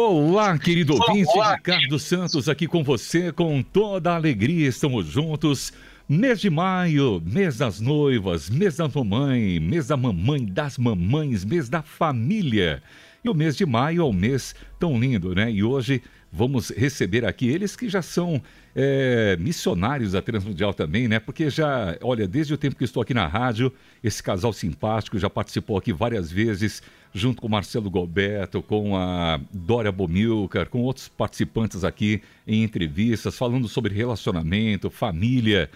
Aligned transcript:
Olá, 0.00 0.56
querido 0.56 0.94
ouvinte, 0.94 1.28
Ricardo 1.36 1.98
Santos 1.98 2.48
aqui 2.48 2.68
com 2.68 2.84
você, 2.84 3.32
com 3.32 3.60
toda 3.64 4.12
a 4.12 4.14
alegria, 4.14 4.68
estamos 4.68 5.06
juntos. 5.06 5.72
Mês 6.08 6.40
de 6.40 6.48
maio, 6.48 7.20
mês 7.26 7.58
das 7.58 7.80
noivas, 7.80 8.48
mês 8.48 8.76
da 8.76 8.86
mamãe, 8.86 9.58
mês 9.58 9.88
da 9.88 9.96
mamãe, 9.96 10.44
das 10.46 10.78
mamães, 10.78 11.44
mês 11.44 11.68
da 11.68 11.82
família. 11.82 12.80
E 13.24 13.28
o 13.28 13.34
mês 13.34 13.56
de 13.56 13.66
maio 13.66 14.02
é 14.02 14.04
um 14.04 14.12
mês 14.12 14.54
tão 14.78 15.00
lindo, 15.00 15.34
né? 15.34 15.50
E 15.50 15.64
hoje 15.64 16.00
vamos 16.32 16.70
receber 16.70 17.24
aqui 17.24 17.48
eles 17.48 17.74
que 17.74 17.88
já 17.88 18.02
são 18.02 18.42
é, 18.74 19.36
missionários 19.38 20.12
da 20.12 20.22
Transmundial 20.22 20.74
também, 20.74 21.08
né? 21.08 21.18
Porque 21.18 21.50
já, 21.50 21.96
olha, 22.02 22.28
desde 22.28 22.54
o 22.54 22.58
tempo 22.58 22.76
que 22.76 22.84
estou 22.84 23.02
aqui 23.02 23.14
na 23.14 23.26
rádio, 23.26 23.72
esse 24.02 24.22
casal 24.22 24.52
simpático 24.52 25.18
já 25.18 25.28
participou 25.28 25.76
aqui 25.76 25.92
várias 25.92 26.30
vezes, 26.30 26.82
junto 27.12 27.40
com 27.40 27.48
Marcelo 27.48 27.90
Galberto, 27.90 28.62
com 28.62 28.96
a 28.96 29.40
Dória 29.52 29.90
Bomilcar, 29.90 30.68
com 30.68 30.82
outros 30.82 31.08
participantes 31.08 31.82
aqui 31.82 32.22
em 32.46 32.62
entrevistas, 32.62 33.36
falando 33.36 33.66
sobre 33.66 33.94
relacionamento, 33.94 34.90
família. 34.90 35.70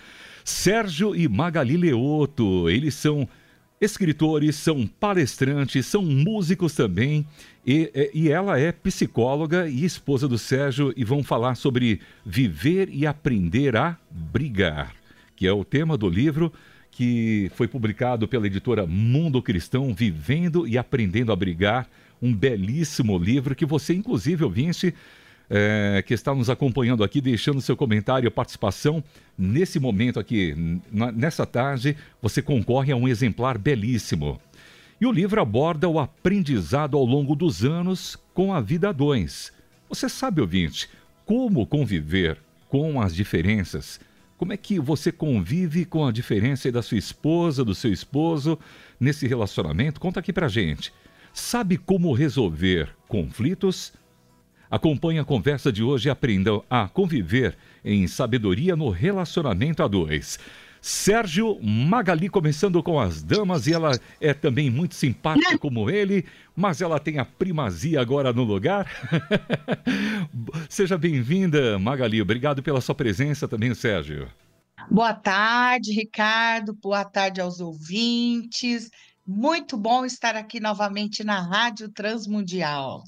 Sérgio 0.44 1.14
e 1.14 1.28
Magali 1.28 1.76
Leoto, 1.76 2.68
eles 2.68 2.94
são 2.94 3.28
escritores, 3.82 4.54
são 4.56 4.86
palestrantes, 4.86 5.86
são 5.86 6.02
músicos 6.02 6.74
também. 6.74 7.26
E, 7.66 8.10
e, 8.14 8.30
ela 8.30 8.58
é 8.58 8.70
psicóloga 8.72 9.68
e 9.68 9.84
esposa 9.84 10.28
do 10.28 10.38
Sérgio 10.38 10.92
e 10.96 11.04
vão 11.04 11.22
falar 11.22 11.56
sobre 11.56 12.00
viver 12.24 12.88
e 12.90 13.06
aprender 13.06 13.76
a 13.76 13.96
brigar, 14.10 14.94
que 15.36 15.46
é 15.46 15.52
o 15.52 15.64
tema 15.64 15.96
do 15.96 16.08
livro 16.08 16.52
que 16.92 17.50
foi 17.54 17.66
publicado 17.66 18.28
pela 18.28 18.46
editora 18.46 18.86
Mundo 18.86 19.40
Cristão, 19.40 19.94
Vivendo 19.94 20.68
e 20.68 20.76
Aprendendo 20.76 21.32
a 21.32 21.36
Brigar, 21.36 21.88
um 22.20 22.34
belíssimo 22.34 23.18
livro 23.18 23.54
que 23.54 23.64
você, 23.64 23.94
inclusive, 23.94 24.44
ouvinte, 24.44 24.94
é, 25.54 26.02
que 26.02 26.14
está 26.14 26.34
nos 26.34 26.48
acompanhando 26.48 27.04
aqui, 27.04 27.20
deixando 27.20 27.60
seu 27.60 27.76
comentário 27.76 28.26
e 28.26 28.30
participação. 28.30 29.04
Nesse 29.36 29.78
momento 29.78 30.18
aqui, 30.18 30.54
nessa 30.90 31.44
tarde, 31.44 31.94
você 32.22 32.40
concorre 32.40 32.90
a 32.90 32.96
um 32.96 33.06
exemplar 33.06 33.58
belíssimo. 33.58 34.40
E 34.98 35.04
o 35.04 35.12
livro 35.12 35.42
aborda 35.42 35.86
o 35.88 35.98
aprendizado 35.98 36.96
ao 36.96 37.04
longo 37.04 37.36
dos 37.36 37.64
anos 37.64 38.16
com 38.32 38.54
a 38.54 38.60
vida 38.62 38.88
a 38.88 38.92
dois. 38.92 39.52
Você 39.90 40.08
sabe, 40.08 40.40
ouvinte, 40.40 40.88
como 41.26 41.66
conviver 41.66 42.38
com 42.70 42.98
as 42.98 43.14
diferenças? 43.14 44.00
Como 44.38 44.54
é 44.54 44.56
que 44.56 44.80
você 44.80 45.12
convive 45.12 45.84
com 45.84 46.06
a 46.06 46.12
diferença 46.12 46.72
da 46.72 46.80
sua 46.80 46.96
esposa, 46.96 47.62
do 47.62 47.74
seu 47.74 47.92
esposo 47.92 48.58
nesse 48.98 49.26
relacionamento? 49.26 50.00
Conta 50.00 50.20
aqui 50.20 50.32
pra 50.32 50.48
gente. 50.48 50.92
Sabe 51.34 51.76
como 51.76 52.12
resolver 52.14 52.88
conflitos? 53.06 53.92
Acompanhe 54.72 55.18
a 55.18 55.24
conversa 55.24 55.70
de 55.70 55.82
hoje 55.82 56.08
e 56.08 56.10
aprenda 56.10 56.58
a 56.70 56.88
conviver 56.88 57.58
em 57.84 58.06
sabedoria 58.06 58.74
no 58.74 58.88
relacionamento 58.88 59.82
a 59.82 59.86
dois. 59.86 60.38
Sérgio 60.80 61.60
Magali 61.62 62.30
começando 62.30 62.82
com 62.82 62.98
as 62.98 63.22
damas 63.22 63.66
e 63.66 63.74
ela 63.74 63.92
é 64.18 64.32
também 64.32 64.70
muito 64.70 64.94
simpática 64.94 65.58
como 65.58 65.90
ele, 65.90 66.24
mas 66.56 66.80
ela 66.80 66.98
tem 66.98 67.18
a 67.18 67.24
primazia 67.26 68.00
agora 68.00 68.32
no 68.32 68.44
lugar. 68.44 68.90
Seja 70.70 70.96
bem-vinda, 70.96 71.78
Magali. 71.78 72.22
Obrigado 72.22 72.62
pela 72.62 72.80
sua 72.80 72.94
presença 72.94 73.46
também, 73.46 73.74
Sérgio. 73.74 74.26
Boa 74.90 75.12
tarde, 75.12 75.92
Ricardo. 75.92 76.72
Boa 76.72 77.04
tarde 77.04 77.42
aos 77.42 77.60
ouvintes. 77.60 78.88
Muito 79.26 79.76
bom 79.76 80.06
estar 80.06 80.34
aqui 80.34 80.60
novamente 80.60 81.22
na 81.22 81.42
Rádio 81.42 81.90
Transmundial. 81.90 83.04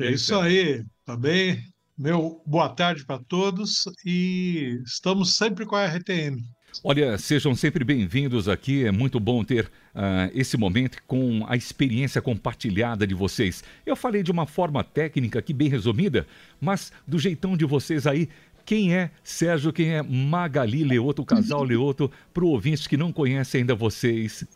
É 0.00 0.12
isso 0.12 0.32
aí, 0.36 0.84
tá 1.04 1.16
bem? 1.16 1.60
Meu 1.98 2.40
boa 2.46 2.68
tarde 2.68 3.04
para 3.04 3.18
todos 3.18 3.82
e 4.06 4.80
estamos 4.86 5.34
sempre 5.34 5.66
com 5.66 5.74
a 5.74 5.86
RTM. 5.86 6.40
Olha, 6.84 7.18
sejam 7.18 7.52
sempre 7.56 7.82
bem-vindos 7.82 8.48
aqui. 8.48 8.84
É 8.84 8.92
muito 8.92 9.18
bom 9.18 9.42
ter 9.42 9.64
uh, 9.66 10.30
esse 10.32 10.56
momento 10.56 11.02
com 11.04 11.44
a 11.48 11.56
experiência 11.56 12.22
compartilhada 12.22 13.04
de 13.08 13.12
vocês. 13.12 13.64
Eu 13.84 13.96
falei 13.96 14.22
de 14.22 14.30
uma 14.30 14.46
forma 14.46 14.84
técnica 14.84 15.40
aqui, 15.40 15.52
bem 15.52 15.68
resumida, 15.68 16.28
mas 16.60 16.92
do 17.04 17.18
jeitão 17.18 17.56
de 17.56 17.64
vocês 17.64 18.06
aí, 18.06 18.28
quem 18.64 18.94
é 18.94 19.10
Sérgio, 19.24 19.72
quem 19.72 19.94
é 19.94 20.00
Magali 20.00 20.84
Leoto, 20.84 21.22
o 21.22 21.26
casal 21.26 21.64
Leoto, 21.66 22.08
para 22.32 22.44
o 22.44 22.50
ouvinte 22.50 22.88
que 22.88 22.96
não 22.96 23.12
conhece 23.12 23.56
ainda 23.56 23.74
vocês, 23.74 24.46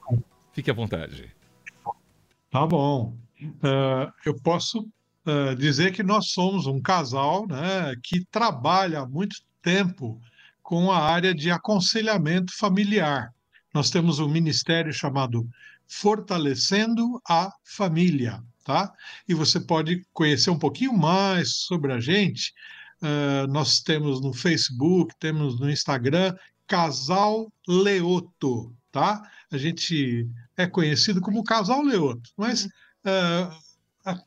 fique 0.53 0.70
à 0.70 0.74
vontade. 0.74 1.34
Tá 2.48 2.64
bom. 2.64 3.16
Uh, 3.42 4.12
eu 4.24 4.36
posso 4.41 4.88
uh, 5.27 5.55
dizer 5.56 5.93
que 5.93 6.03
nós 6.03 6.31
somos 6.31 6.66
um 6.66 6.81
casal 6.81 7.47
né, 7.47 7.94
que 8.03 8.25
trabalha 8.31 9.00
há 9.00 9.06
muito 9.06 9.37
tempo 9.62 10.21
com 10.62 10.91
a 10.91 10.99
área 10.99 11.34
de 11.34 11.50
aconselhamento 11.50 12.56
familiar. 12.56 13.33
Nós 13.75 13.91
temos 13.91 14.19
um 14.19 14.28
ministério 14.28 14.93
chamado 14.93 15.49
Fortalecendo 15.87 17.21
a 17.28 17.50
Família, 17.65 18.43
tá? 18.65 18.93
E 19.28 19.34
você 19.34 19.60
pode 19.60 20.06
conhecer 20.12 20.50
um 20.50 20.59
pouquinho 20.59 20.93
mais 20.93 21.56
sobre 21.56 21.93
a 21.93 22.00
gente. 22.00 22.53
Uh, 23.03 23.47
nós 23.49 23.81
temos 23.81 24.21
no 24.21 24.33
Facebook, 24.33 25.15
temos 25.19 25.59
no 25.59 25.71
Instagram, 25.71 26.34
Casal 26.66 27.53
Leoto, 27.66 28.75
tá? 28.91 29.21
A 29.50 29.59
gente 29.59 30.28
é 30.56 30.66
conhecido 30.66 31.21
como 31.21 31.44
Casal 31.44 31.83
Leoto, 31.83 32.31
mas 32.37 32.65
uh, 32.65 33.53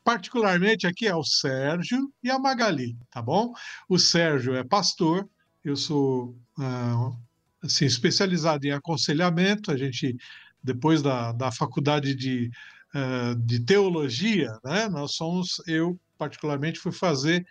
particularmente 0.04 0.86
aqui 0.86 1.06
é 1.06 1.14
o 1.14 1.24
Sérgio 1.24 2.12
e 2.22 2.30
a 2.30 2.38
Magali, 2.38 2.96
tá 3.10 3.20
bom? 3.20 3.52
O 3.88 3.98
Sérgio 3.98 4.54
é 4.54 4.64
pastor, 4.64 5.28
eu 5.64 5.76
sou 5.76 6.36
uh, 6.58 7.16
assim, 7.62 7.84
especializado 7.84 8.66
em 8.66 8.70
aconselhamento, 8.70 9.70
a 9.70 9.76
gente, 9.76 10.16
depois 10.62 11.02
da, 11.02 11.32
da 11.32 11.52
faculdade 11.52 12.14
de, 12.14 12.50
uh, 12.94 13.34
de 13.44 13.60
teologia, 13.60 14.56
né, 14.64 14.88
nós 14.88 15.14
somos, 15.14 15.60
eu 15.66 15.98
particularmente 16.16 16.78
fui 16.78 16.92
fazer 16.92 17.44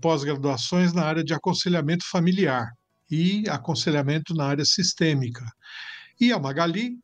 pós-graduações 0.00 0.92
na 0.92 1.02
área 1.02 1.24
de 1.24 1.34
aconselhamento 1.34 2.04
familiar 2.08 2.70
e 3.10 3.42
aconselhamento 3.48 4.32
na 4.32 4.46
área 4.46 4.64
sistêmica. 4.64 5.44
E 6.20 6.32
a 6.32 6.38
Magali, 6.38 6.96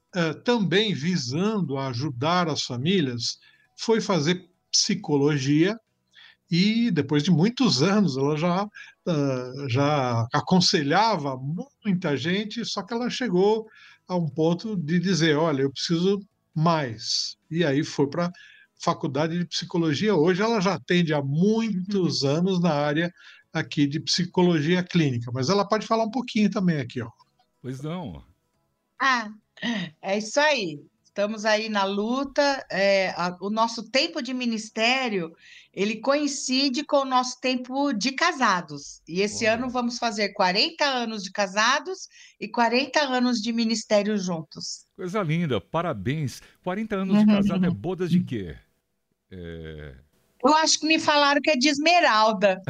também 0.44 0.94
visando 0.94 1.76
ajudar 1.78 2.48
as 2.48 2.62
famílias, 2.62 3.40
foi 3.76 4.00
fazer 4.00 4.49
psicologia 4.70 5.78
e 6.50 6.90
depois 6.90 7.22
de 7.22 7.30
muitos 7.30 7.82
anos 7.82 8.16
ela 8.16 8.36
já, 8.36 8.64
uh, 8.64 9.68
já 9.68 10.26
aconselhava 10.32 11.38
muita 11.84 12.16
gente, 12.16 12.64
só 12.64 12.82
que 12.82 12.92
ela 12.92 13.08
chegou 13.08 13.68
a 14.08 14.16
um 14.16 14.28
ponto 14.28 14.76
de 14.76 14.98
dizer, 14.98 15.36
olha, 15.36 15.62
eu 15.62 15.70
preciso 15.70 16.20
mais. 16.52 17.36
E 17.48 17.64
aí 17.64 17.84
foi 17.84 18.08
para 18.08 18.32
faculdade 18.82 19.38
de 19.38 19.44
psicologia. 19.44 20.14
Hoje 20.14 20.42
ela 20.42 20.60
já 20.60 20.74
atende 20.74 21.14
há 21.14 21.22
muitos 21.22 22.22
uhum. 22.22 22.30
anos 22.30 22.60
na 22.60 22.72
área 22.72 23.12
aqui 23.52 23.86
de 23.86 24.00
psicologia 24.00 24.82
clínica, 24.82 25.30
mas 25.32 25.48
ela 25.48 25.66
pode 25.66 25.86
falar 25.86 26.04
um 26.04 26.10
pouquinho 26.10 26.50
também 26.50 26.80
aqui, 26.80 27.00
ó. 27.00 27.10
Pois 27.62 27.80
não. 27.80 28.24
Ah, 28.98 29.30
é 30.02 30.18
isso 30.18 30.40
aí 30.40 30.80
estamos 31.10 31.44
aí 31.44 31.68
na 31.68 31.84
luta. 31.84 32.64
É, 32.70 33.10
a, 33.10 33.36
o 33.40 33.50
nosso 33.50 33.90
tempo 33.90 34.22
de 34.22 34.32
ministério 34.32 35.36
ele 35.72 35.96
coincide 36.00 36.84
com 36.84 36.98
o 36.98 37.04
nosso 37.04 37.40
tempo 37.40 37.92
de 37.92 38.12
casados. 38.12 39.02
E 39.06 39.20
esse 39.20 39.46
ano 39.46 39.68
vamos 39.68 39.98
fazer 39.98 40.30
40 40.30 40.84
anos 40.84 41.22
de 41.22 41.30
casados 41.30 42.08
e 42.40 42.48
40 42.48 43.00
anos 43.00 43.40
de 43.40 43.52
ministério 43.52 44.16
juntos. 44.16 44.86
Coisa 44.96 45.22
linda, 45.22 45.60
parabéns. 45.60 46.42
40 46.64 46.96
anos 46.96 47.18
de 47.20 47.26
casado 47.26 47.66
é 47.66 47.70
bodas 47.70 48.10
de 48.10 48.20
quê? 48.20 48.56
É... 49.30 49.94
Eu 50.42 50.54
acho 50.54 50.80
que 50.80 50.86
me 50.86 50.98
falaram 50.98 51.40
que 51.40 51.50
é 51.50 51.56
de 51.56 51.68
esmeralda. 51.68 52.60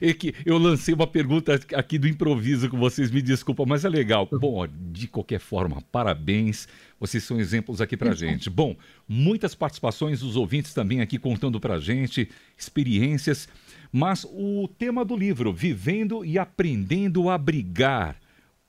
é 0.00 0.12
que 0.14 0.34
eu 0.46 0.56
lancei 0.56 0.94
uma 0.94 1.06
pergunta 1.06 1.58
aqui 1.74 1.98
do 1.98 2.06
improviso 2.06 2.68
com 2.70 2.78
vocês, 2.78 3.10
me 3.10 3.20
desculpa, 3.20 3.64
mas 3.66 3.84
é 3.84 3.88
legal. 3.88 4.28
Bom, 4.30 4.66
de 4.68 5.08
qualquer 5.08 5.40
forma, 5.40 5.82
parabéns. 5.90 6.68
Vocês 7.00 7.24
são 7.24 7.40
exemplos 7.40 7.80
aqui 7.80 7.96
pra 7.96 8.14
gente. 8.14 8.48
Bom, 8.48 8.76
muitas 9.08 9.54
participações 9.54 10.20
dos 10.20 10.36
ouvintes 10.36 10.72
também 10.72 11.00
aqui 11.00 11.18
contando 11.18 11.58
pra 11.58 11.80
gente 11.80 12.30
experiências, 12.56 13.48
mas 13.90 14.24
o 14.30 14.68
tema 14.78 15.04
do 15.04 15.16
livro, 15.16 15.52
Vivendo 15.52 16.24
e 16.24 16.38
Aprendendo 16.38 17.28
a 17.28 17.36
Brigar. 17.36 18.16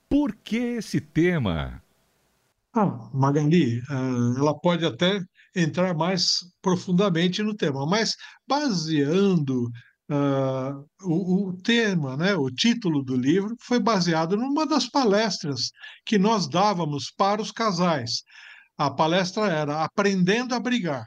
Por 0.08 0.34
que 0.34 0.56
esse 0.56 1.00
tema? 1.00 1.80
Ah, 2.74 3.08
Magali, 3.14 3.78
eh, 3.78 4.38
ela 4.38 4.52
pode 4.52 4.84
até 4.84 5.20
entrar 5.54 5.94
mais 5.94 6.38
profundamente 6.60 7.42
no 7.42 7.54
tema, 7.54 7.86
mas 7.86 8.16
baseando 8.46 9.70
uh, 10.10 10.84
o, 11.02 11.48
o, 11.48 11.62
tema, 11.62 12.16
né, 12.16 12.34
o 12.34 12.50
título 12.50 13.02
do 13.02 13.16
livro, 13.16 13.56
foi 13.60 13.78
baseado 13.78 14.36
numa 14.36 14.66
das 14.66 14.88
palestras 14.88 15.70
que 16.04 16.18
nós 16.18 16.48
dávamos 16.48 17.10
para 17.16 17.40
os 17.40 17.50
casais. 17.50 18.22
A 18.76 18.90
palestra 18.90 19.46
era 19.46 19.84
Aprendendo 19.84 20.54
a 20.54 20.60
Brigar. 20.60 21.06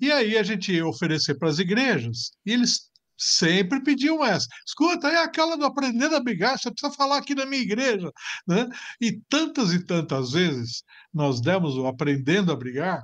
E 0.00 0.12
aí 0.12 0.36
a 0.38 0.42
gente 0.42 0.72
ia 0.72 0.86
oferecer 0.86 1.34
para 1.36 1.48
as 1.48 1.58
igrejas, 1.58 2.30
e 2.46 2.52
eles 2.52 2.92
sempre 3.16 3.82
pediam 3.82 4.24
essa. 4.24 4.46
Escuta, 4.66 5.08
é 5.08 5.22
aquela 5.22 5.56
do 5.56 5.64
aprendendo 5.64 6.16
a 6.16 6.20
brigar, 6.20 6.58
você 6.58 6.70
precisa 6.70 6.92
falar 6.92 7.18
aqui 7.18 7.34
na 7.34 7.46
minha 7.46 7.62
igreja. 7.62 8.10
Né? 8.46 8.68
E 9.00 9.20
tantas 9.28 9.72
e 9.72 9.84
tantas 9.84 10.32
vezes 10.32 10.82
nós 11.12 11.40
demos 11.40 11.76
o 11.76 11.86
aprendendo 11.86 12.52
a 12.52 12.56
brigar, 12.56 13.02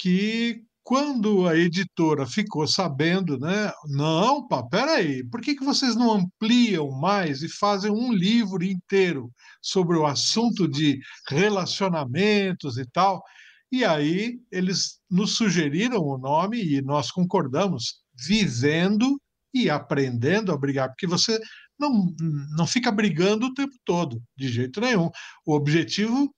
que 0.00 0.62
quando 0.82 1.46
a 1.46 1.54
editora 1.54 2.26
ficou 2.26 2.66
sabendo, 2.66 3.38
né? 3.38 3.70
Não, 3.86 4.48
pá, 4.48 4.62
peraí, 4.62 5.22
por 5.24 5.42
que, 5.42 5.54
que 5.54 5.62
vocês 5.62 5.94
não 5.94 6.10
ampliam 6.10 6.90
mais 6.90 7.42
e 7.42 7.48
fazem 7.48 7.90
um 7.90 8.10
livro 8.10 8.64
inteiro 8.64 9.30
sobre 9.60 9.98
o 9.98 10.06
assunto 10.06 10.66
de 10.66 10.98
relacionamentos 11.28 12.78
e 12.78 12.86
tal? 12.86 13.22
E 13.70 13.84
aí 13.84 14.40
eles 14.50 14.98
nos 15.08 15.36
sugeriram 15.36 16.02
o 16.02 16.16
nome 16.16 16.62
e 16.64 16.80
nós 16.80 17.10
concordamos, 17.10 18.00
vivendo 18.18 19.20
e 19.52 19.68
aprendendo 19.68 20.50
a 20.50 20.56
brigar, 20.56 20.88
porque 20.88 21.06
você 21.06 21.38
não, 21.78 22.12
não 22.56 22.66
fica 22.66 22.90
brigando 22.90 23.46
o 23.46 23.54
tempo 23.54 23.74
todo, 23.84 24.22
de 24.34 24.48
jeito 24.48 24.80
nenhum. 24.80 25.10
O 25.44 25.54
objetivo 25.54 26.34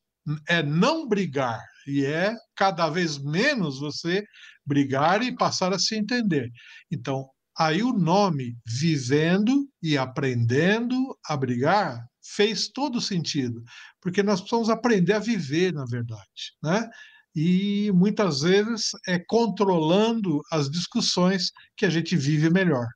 é 0.49 0.63
não 0.63 1.07
brigar, 1.07 1.63
e 1.87 2.05
é 2.05 2.35
cada 2.57 2.89
vez 2.89 3.19
menos 3.19 3.79
você 3.81 4.25
brigar 4.65 5.23
e 5.23 5.35
passar 5.35 5.73
a 5.73 5.79
se 5.79 5.97
entender. 5.97 6.51
Então, 6.91 7.29
aí 7.59 7.83
o 7.83 7.93
nome 7.93 8.57
Vivendo 8.67 9.69
e 9.83 9.99
Aprendendo 9.99 11.17
a 11.27 11.37
Brigar 11.37 12.07
fez 12.25 12.69
todo 12.69 13.01
sentido, 13.01 13.63
porque 14.01 14.23
nós 14.23 14.41
precisamos 14.41 14.71
aprender 14.71 15.15
a 15.15 15.19
viver, 15.19 15.73
na 15.73 15.85
verdade, 15.85 16.55
né? 16.63 16.89
E 17.35 17.91
muitas 17.93 18.43
vezes 18.43 18.91
é 19.09 19.19
controlando 19.19 20.41
as 20.51 20.71
discussões 20.71 21.51
que 21.77 21.87
a 21.87 21.91
gente 21.91 22.15
vive 22.17 22.51
melhor. 22.51 22.87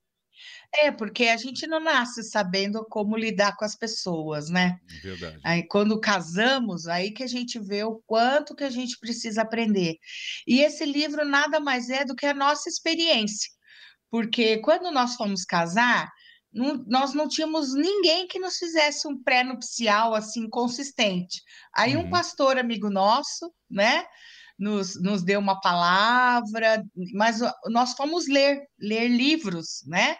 É, 0.74 0.90
porque 0.90 1.24
a 1.28 1.36
gente 1.36 1.66
não 1.66 1.80
nasce 1.80 2.22
sabendo 2.22 2.84
como 2.84 3.16
lidar 3.16 3.56
com 3.56 3.64
as 3.64 3.74
pessoas, 3.74 4.50
né? 4.50 4.78
Verdade. 5.02 5.40
Aí 5.44 5.66
quando 5.66 6.00
casamos, 6.00 6.86
aí 6.86 7.10
que 7.10 7.22
a 7.22 7.26
gente 7.26 7.58
vê 7.58 7.84
o 7.84 8.02
quanto 8.06 8.54
que 8.54 8.64
a 8.64 8.70
gente 8.70 8.98
precisa 8.98 9.42
aprender. 9.42 9.96
E 10.46 10.60
esse 10.60 10.84
livro 10.84 11.24
nada 11.24 11.60
mais 11.60 11.88
é 11.88 12.04
do 12.04 12.14
que 12.14 12.26
a 12.26 12.34
nossa 12.34 12.68
experiência. 12.68 13.50
Porque 14.10 14.58
quando 14.58 14.90
nós 14.90 15.14
fomos 15.14 15.44
casar, 15.44 16.10
não, 16.56 16.82
nós 16.86 17.12
não 17.12 17.28
tínhamos 17.28 17.74
ninguém 17.74 18.26
que 18.26 18.38
nos 18.38 18.56
fizesse 18.56 19.06
um 19.06 19.22
pré-nupcial 19.22 20.14
assim 20.14 20.48
consistente. 20.48 21.42
Aí 21.74 21.96
uhum. 21.96 22.04
um 22.04 22.10
pastor 22.10 22.58
amigo 22.58 22.88
nosso, 22.88 23.52
né? 23.70 24.06
Nos, 24.58 25.00
nos 25.02 25.22
deu 25.22 25.38
uma 25.38 25.60
palavra, 25.60 26.82
mas 27.12 27.40
nós 27.66 27.92
fomos 27.92 28.26
ler, 28.26 28.66
ler 28.80 29.08
livros, 29.08 29.82
né? 29.86 30.16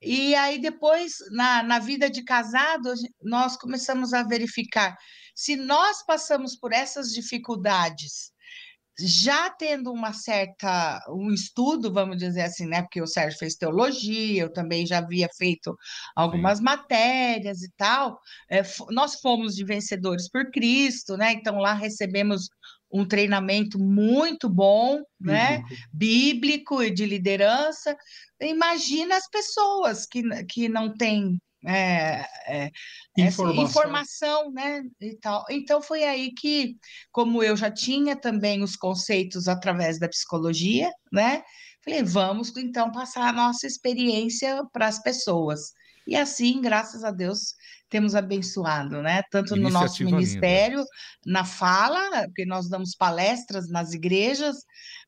E 0.00 0.34
aí, 0.34 0.60
depois, 0.60 1.16
na, 1.30 1.62
na 1.62 1.78
vida 1.78 2.08
de 2.08 2.22
casado, 2.22 2.92
nós 3.22 3.56
começamos 3.56 4.12
a 4.12 4.22
verificar 4.22 4.96
se 5.38 5.54
nós 5.54 6.04
passamos 6.04 6.56
por 6.56 6.72
essas 6.72 7.12
dificuldades, 7.12 8.32
já 8.98 9.48
tendo 9.50 9.92
uma 9.92 10.12
certa, 10.12 11.00
um 11.08 11.32
estudo, 11.32 11.92
vamos 11.92 12.16
dizer 12.16 12.42
assim, 12.42 12.66
né? 12.66 12.82
Porque 12.82 13.00
o 13.00 13.06
Sérgio 13.06 13.38
fez 13.38 13.54
teologia, 13.54 14.42
eu 14.42 14.52
também 14.52 14.84
já 14.84 14.98
havia 14.98 15.28
feito 15.38 15.76
algumas 16.16 16.58
Sim. 16.58 16.64
matérias 16.64 17.62
e 17.62 17.70
tal. 17.76 18.18
É, 18.50 18.62
nós 18.90 19.20
fomos 19.20 19.54
de 19.54 19.64
vencedores 19.64 20.28
por 20.28 20.50
Cristo, 20.50 21.16
né? 21.16 21.30
Então 21.34 21.58
lá 21.58 21.72
recebemos 21.72 22.48
um 22.90 23.06
treinamento 23.06 23.78
muito 23.78 24.48
bom, 24.48 25.02
né? 25.20 25.62
Bíblico 25.92 26.82
e 26.82 26.90
de 26.90 27.04
liderança. 27.04 27.96
Imagina 28.40 29.16
as 29.16 29.28
pessoas 29.28 30.06
que, 30.06 30.22
que 30.44 30.68
não 30.68 30.92
têm 30.92 31.38
é, 31.66 32.24
é, 32.46 32.70
informação. 33.18 33.64
informação, 33.64 34.52
né? 34.52 34.82
E 35.00 35.16
tal. 35.16 35.44
Então 35.50 35.82
foi 35.82 36.04
aí 36.04 36.32
que, 36.32 36.76
como 37.10 37.42
eu 37.42 37.56
já 37.56 37.70
tinha 37.70 38.16
também 38.16 38.62
os 38.62 38.76
conceitos 38.76 39.48
através 39.48 39.98
da 39.98 40.08
psicologia, 40.08 40.90
né? 41.12 41.42
Falei, 41.84 42.02
vamos 42.02 42.56
então 42.56 42.92
passar 42.92 43.28
a 43.28 43.32
nossa 43.32 43.66
experiência 43.66 44.62
para 44.72 44.86
as 44.86 45.02
pessoas. 45.02 45.72
E 46.06 46.16
assim, 46.16 46.60
graças 46.60 47.04
a 47.04 47.10
Deus, 47.10 47.54
temos 47.88 48.14
abençoado, 48.14 49.02
né? 49.02 49.22
Tanto 49.30 49.56
no 49.56 49.70
nosso 49.70 50.04
ministério, 50.04 50.78
linda. 50.78 50.90
na 51.26 51.44
fala, 51.44 52.26
porque 52.26 52.44
nós 52.44 52.68
damos 52.68 52.94
palestras 52.94 53.68
nas 53.68 53.92
igrejas 53.92 54.56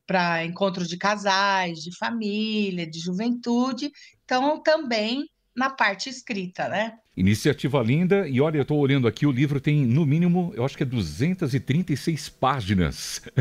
para 0.05 0.43
encontro 0.45 0.85
de 0.85 0.97
casais, 0.97 1.79
de 1.79 1.95
família, 1.97 2.89
de 2.89 2.99
juventude, 2.99 3.91
então 4.25 4.61
também 4.61 5.25
na 5.55 5.69
parte 5.69 6.09
escrita, 6.09 6.67
né? 6.67 6.93
Iniciativa 7.15 7.83
linda, 7.83 8.25
e 8.27 8.39
olha, 8.39 8.57
eu 8.57 8.61
estou 8.61 8.79
olhando 8.79 9.05
aqui, 9.05 9.25
o 9.25 9.31
livro 9.31 9.59
tem 9.59 9.85
no 9.85 10.05
mínimo, 10.05 10.53
eu 10.55 10.63
acho 10.63 10.77
que 10.77 10.83
é 10.83 10.85
236 10.85 12.29
páginas. 12.29 13.21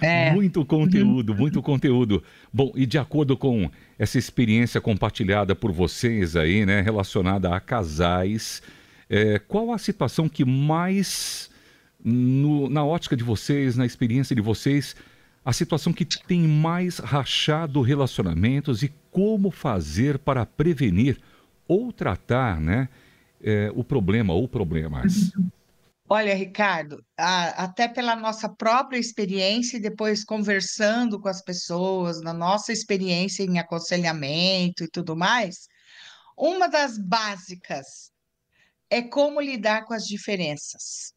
É. 0.00 0.32
muito 0.32 0.64
conteúdo, 0.64 1.34
muito 1.34 1.62
conteúdo. 1.62 2.22
Bom, 2.52 2.72
e 2.74 2.84
de 2.84 2.98
acordo 2.98 3.36
com 3.36 3.70
essa 3.98 4.18
experiência 4.18 4.80
compartilhada 4.80 5.54
por 5.54 5.70
vocês 5.70 6.34
aí, 6.34 6.66
né, 6.66 6.80
relacionada 6.80 7.54
a 7.54 7.60
casais, 7.60 8.60
é, 9.12 9.38
qual 9.38 9.70
a 9.72 9.78
situação 9.78 10.26
que 10.26 10.42
mais, 10.42 11.50
no, 12.02 12.70
na 12.70 12.82
ótica 12.82 13.14
de 13.14 13.22
vocês, 13.22 13.76
na 13.76 13.84
experiência 13.84 14.34
de 14.34 14.40
vocês, 14.40 14.96
a 15.44 15.52
situação 15.52 15.92
que 15.92 16.06
tem 16.06 16.40
mais 16.48 16.96
rachado 16.96 17.82
relacionamentos 17.82 18.82
e 18.82 18.90
como 19.10 19.50
fazer 19.50 20.18
para 20.18 20.46
prevenir 20.46 21.20
ou 21.68 21.92
tratar 21.92 22.58
né, 22.58 22.88
é, 23.42 23.70
o 23.74 23.84
problema 23.84 24.32
ou 24.32 24.48
problemas? 24.48 25.30
Olha, 26.08 26.34
Ricardo, 26.34 27.04
a, 27.18 27.64
até 27.64 27.88
pela 27.88 28.16
nossa 28.16 28.48
própria 28.48 28.98
experiência 28.98 29.76
e 29.76 29.80
depois 29.80 30.24
conversando 30.24 31.20
com 31.20 31.28
as 31.28 31.42
pessoas, 31.42 32.22
na 32.22 32.32
nossa 32.32 32.72
experiência 32.72 33.42
em 33.42 33.58
aconselhamento 33.58 34.84
e 34.84 34.88
tudo 34.88 35.14
mais, 35.14 35.68
uma 36.34 36.66
das 36.66 36.96
básicas 36.96 38.11
é 38.92 39.00
como 39.00 39.40
lidar 39.40 39.86
com 39.86 39.94
as 39.94 40.04
diferenças. 40.04 41.14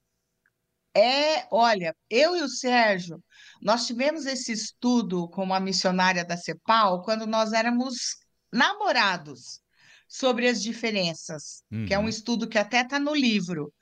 É, 0.95 1.45
olha, 1.51 1.93
eu 2.09 2.37
e 2.37 2.41
o 2.41 2.47
Sérgio, 2.47 3.21
nós 3.61 3.85
tivemos 3.85 4.25
esse 4.25 4.53
estudo 4.53 5.27
com 5.27 5.43
uma 5.43 5.59
missionária 5.59 6.23
da 6.23 6.37
CEPAL 6.37 7.01
quando 7.01 7.27
nós 7.27 7.51
éramos 7.51 8.15
namorados 8.49 9.59
sobre 10.07 10.47
as 10.47 10.63
diferenças, 10.63 11.63
uhum. 11.69 11.85
que 11.85 11.93
é 11.93 11.99
um 11.99 12.03
uhum. 12.03 12.07
estudo 12.07 12.47
que 12.47 12.57
até 12.57 12.79
está 12.79 12.97
no 12.97 13.13
livro 13.13 13.73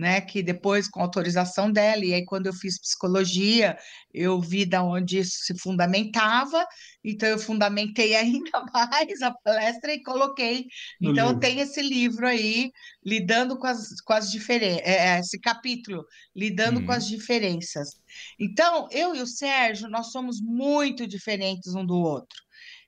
né? 0.00 0.20
Que 0.20 0.42
depois, 0.42 0.88
com 0.88 1.00
autorização 1.02 1.70
dela, 1.70 2.02
e 2.02 2.14
aí 2.14 2.24
quando 2.24 2.46
eu 2.46 2.54
fiz 2.54 2.80
psicologia, 2.80 3.76
eu 4.12 4.40
vi 4.40 4.64
da 4.64 4.82
onde 4.82 5.18
isso 5.18 5.40
se 5.42 5.58
fundamentava, 5.58 6.66
então 7.04 7.28
eu 7.28 7.38
fundamentei 7.38 8.16
ainda 8.16 8.64
mais 8.72 9.20
a 9.20 9.30
palestra 9.44 9.92
e 9.92 10.02
coloquei. 10.02 10.66
No 10.98 11.10
então 11.10 11.26
livro. 11.28 11.40
tem 11.40 11.60
esse 11.60 11.82
livro 11.82 12.26
aí, 12.26 12.70
lidando 13.04 13.58
com 13.58 13.66
as, 13.66 14.00
com 14.00 14.14
as 14.14 14.30
diferenças, 14.30 14.80
é, 14.84 15.16
é, 15.16 15.20
esse 15.20 15.38
capítulo, 15.38 16.02
lidando 16.34 16.82
com 16.84 16.92
as 16.92 17.04
uhum. 17.04 17.16
diferenças. 17.16 17.90
Então, 18.38 18.88
eu 18.90 19.14
e 19.14 19.20
o 19.20 19.26
Sérgio, 19.26 19.88
nós 19.90 20.10
somos 20.10 20.40
muito 20.40 21.06
diferentes 21.06 21.74
um 21.74 21.84
do 21.84 21.98
outro. 21.98 22.40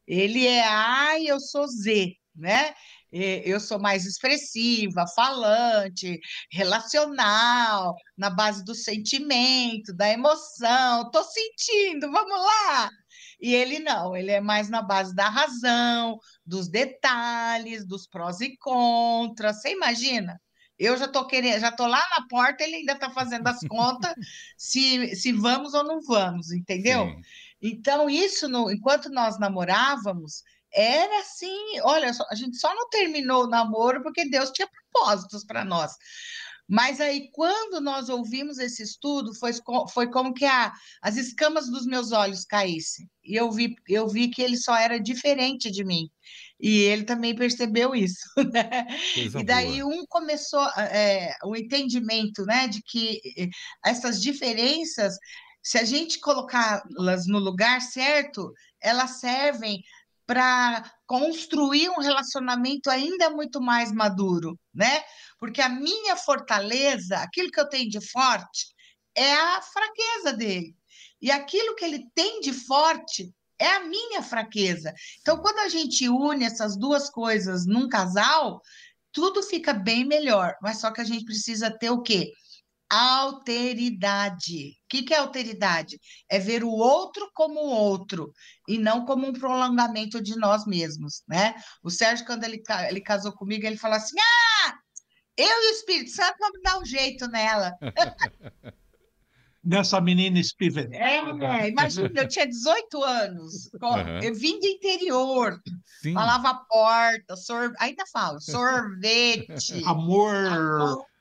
Ele 0.06 0.46
é 0.46 0.66
A 0.66 1.18
e 1.18 1.26
eu 1.26 1.38
sou 1.38 1.66
Z, 1.68 2.14
né? 2.34 2.72
Eu 3.12 3.60
sou 3.60 3.78
mais 3.78 4.06
expressiva, 4.06 5.04
falante, 5.14 6.18
relacional, 6.50 7.94
na 8.16 8.30
base 8.30 8.64
do 8.64 8.74
sentimento, 8.74 9.94
da 9.94 10.08
emoção, 10.08 11.02
estou 11.02 11.22
sentindo, 11.24 12.10
vamos 12.10 12.38
lá. 12.38 12.90
E 13.40 13.54
ele 13.54 13.80
não, 13.80 14.16
ele 14.16 14.30
é 14.30 14.40
mais 14.40 14.70
na 14.70 14.80
base 14.80 15.14
da 15.14 15.28
razão, 15.28 16.18
dos 16.46 16.68
detalhes, 16.68 17.86
dos 17.86 18.06
prós 18.06 18.40
e 18.40 18.56
contras. 18.56 19.60
Você 19.60 19.72
imagina? 19.72 20.40
Eu 20.78 20.96
já 20.96 21.04
estou 21.04 21.26
querendo, 21.26 21.60
já 21.60 21.68
estou 21.68 21.86
lá 21.86 22.02
na 22.16 22.26
porta, 22.28 22.64
ele 22.64 22.76
ainda 22.76 22.94
está 22.94 23.10
fazendo 23.10 23.46
as 23.46 23.60
contas 23.68 24.14
se, 24.56 25.14
se 25.16 25.32
vamos 25.32 25.74
ou 25.74 25.84
não 25.84 26.00
vamos, 26.00 26.50
entendeu? 26.50 27.04
Sim. 27.06 27.20
Então, 27.60 28.10
isso, 28.10 28.48
no, 28.48 28.70
enquanto 28.70 29.08
nós 29.08 29.38
namorávamos, 29.38 30.42
era 30.74 31.20
assim, 31.20 31.80
olha, 31.82 32.10
a 32.30 32.34
gente 32.34 32.56
só 32.56 32.74
não 32.74 32.88
terminou 32.88 33.44
o 33.44 33.48
namoro 33.48 34.02
porque 34.02 34.28
Deus 34.28 34.50
tinha 34.50 34.68
propósitos 34.68 35.44
para 35.44 35.64
nós. 35.64 35.92
Mas 36.68 37.00
aí, 37.00 37.28
quando 37.32 37.82
nós 37.82 38.08
ouvimos 38.08 38.58
esse 38.58 38.82
estudo, 38.82 39.34
foi, 39.34 39.52
foi 39.92 40.10
como 40.10 40.32
que 40.32 40.46
a, 40.46 40.72
as 41.02 41.16
escamas 41.16 41.68
dos 41.68 41.84
meus 41.84 42.12
olhos 42.12 42.46
caíssem. 42.46 43.10
E 43.22 43.34
eu 43.36 43.50
vi, 43.50 43.74
eu 43.86 44.08
vi 44.08 44.28
que 44.28 44.40
ele 44.40 44.56
só 44.56 44.74
era 44.74 44.98
diferente 44.98 45.70
de 45.70 45.84
mim. 45.84 46.08
E 46.58 46.78
ele 46.78 47.04
também 47.04 47.34
percebeu 47.34 47.94
isso. 47.94 48.22
Né? 48.52 48.86
e 49.16 49.44
daí 49.44 49.82
boa. 49.82 49.94
um 49.94 50.06
começou 50.06 50.64
é, 50.78 51.36
o 51.44 51.56
entendimento 51.56 52.44
né, 52.46 52.68
de 52.68 52.82
que 52.82 53.20
essas 53.84 54.20
diferenças 54.20 55.16
Se 55.62 55.78
a 55.78 55.84
gente 55.84 56.20
colocá-las 56.20 57.26
no 57.26 57.38
lugar 57.38 57.80
certo, 57.80 58.52
elas 58.80 59.20
servem 59.20 59.82
para 60.26 60.90
construir 61.06 61.90
um 61.90 62.00
relacionamento 62.00 62.88
ainda 62.88 63.30
muito 63.30 63.60
mais 63.60 63.92
maduro, 63.92 64.58
né? 64.72 65.02
Porque 65.38 65.60
a 65.60 65.68
minha 65.68 66.16
fortaleza, 66.16 67.18
aquilo 67.18 67.50
que 67.50 67.60
eu 67.60 67.68
tenho 67.68 67.90
de 67.90 68.00
forte, 68.10 68.66
é 69.14 69.32
a 69.32 69.60
fraqueza 69.60 70.32
dele. 70.32 70.74
E 71.20 71.30
aquilo 71.30 71.74
que 71.74 71.84
ele 71.84 72.06
tem 72.14 72.40
de 72.40 72.52
forte 72.52 73.32
é 73.58 73.76
a 73.76 73.84
minha 73.84 74.22
fraqueza. 74.22 74.92
Então, 75.20 75.38
quando 75.38 75.58
a 75.60 75.68
gente 75.68 76.08
une 76.08 76.44
essas 76.44 76.76
duas 76.76 77.08
coisas 77.08 77.66
num 77.66 77.88
casal, 77.88 78.60
tudo 79.12 79.42
fica 79.42 79.72
bem 79.72 80.04
melhor. 80.04 80.56
Mas 80.60 80.80
só 80.80 80.90
que 80.90 81.00
a 81.00 81.04
gente 81.04 81.24
precisa 81.24 81.70
ter 81.70 81.90
o 81.90 82.02
quê? 82.02 82.32
Alteridade. 82.94 84.72
O 84.84 84.88
que, 84.90 85.02
que 85.02 85.14
é 85.14 85.16
alteridade? 85.16 85.98
É 86.28 86.38
ver 86.38 86.62
o 86.62 86.68
outro 86.68 87.30
como 87.32 87.58
o 87.58 87.70
outro 87.70 88.30
e 88.68 88.76
não 88.76 89.06
como 89.06 89.26
um 89.26 89.32
prolongamento 89.32 90.22
de 90.22 90.36
nós 90.36 90.66
mesmos, 90.66 91.22
né? 91.26 91.54
O 91.82 91.88
Sérgio, 91.88 92.26
quando 92.26 92.44
ele, 92.44 92.62
ele 92.90 93.00
casou 93.00 93.32
comigo, 93.32 93.64
ele 93.64 93.78
falou 93.78 93.96
assim: 93.96 94.16
ah, 94.20 94.74
eu 95.38 95.46
e 95.46 95.70
o 95.70 95.72
Espírito 95.72 96.10
Santo 96.10 96.36
vamos 96.38 96.60
dar 96.62 96.78
um 96.78 96.84
jeito 96.84 97.26
nela. 97.28 97.72
Nessa 99.64 100.00
menina 100.00 100.38
espivete. 100.40 100.94
É, 100.94 101.68
imagina, 101.68 102.10
eu 102.16 102.28
tinha 102.28 102.46
18 102.46 103.04
anos, 103.04 103.70
uhum. 103.80 104.18
eu 104.20 104.34
vim 104.34 104.58
do 104.58 104.66
interior, 104.66 105.56
Sim. 106.02 106.14
falava 106.14 106.64
porta, 106.68 107.36
sor... 107.36 107.72
ainda 107.78 108.02
falo, 108.12 108.40
sorvete. 108.40 109.80
Amor. 109.86 110.34
Amor. 110.34 111.11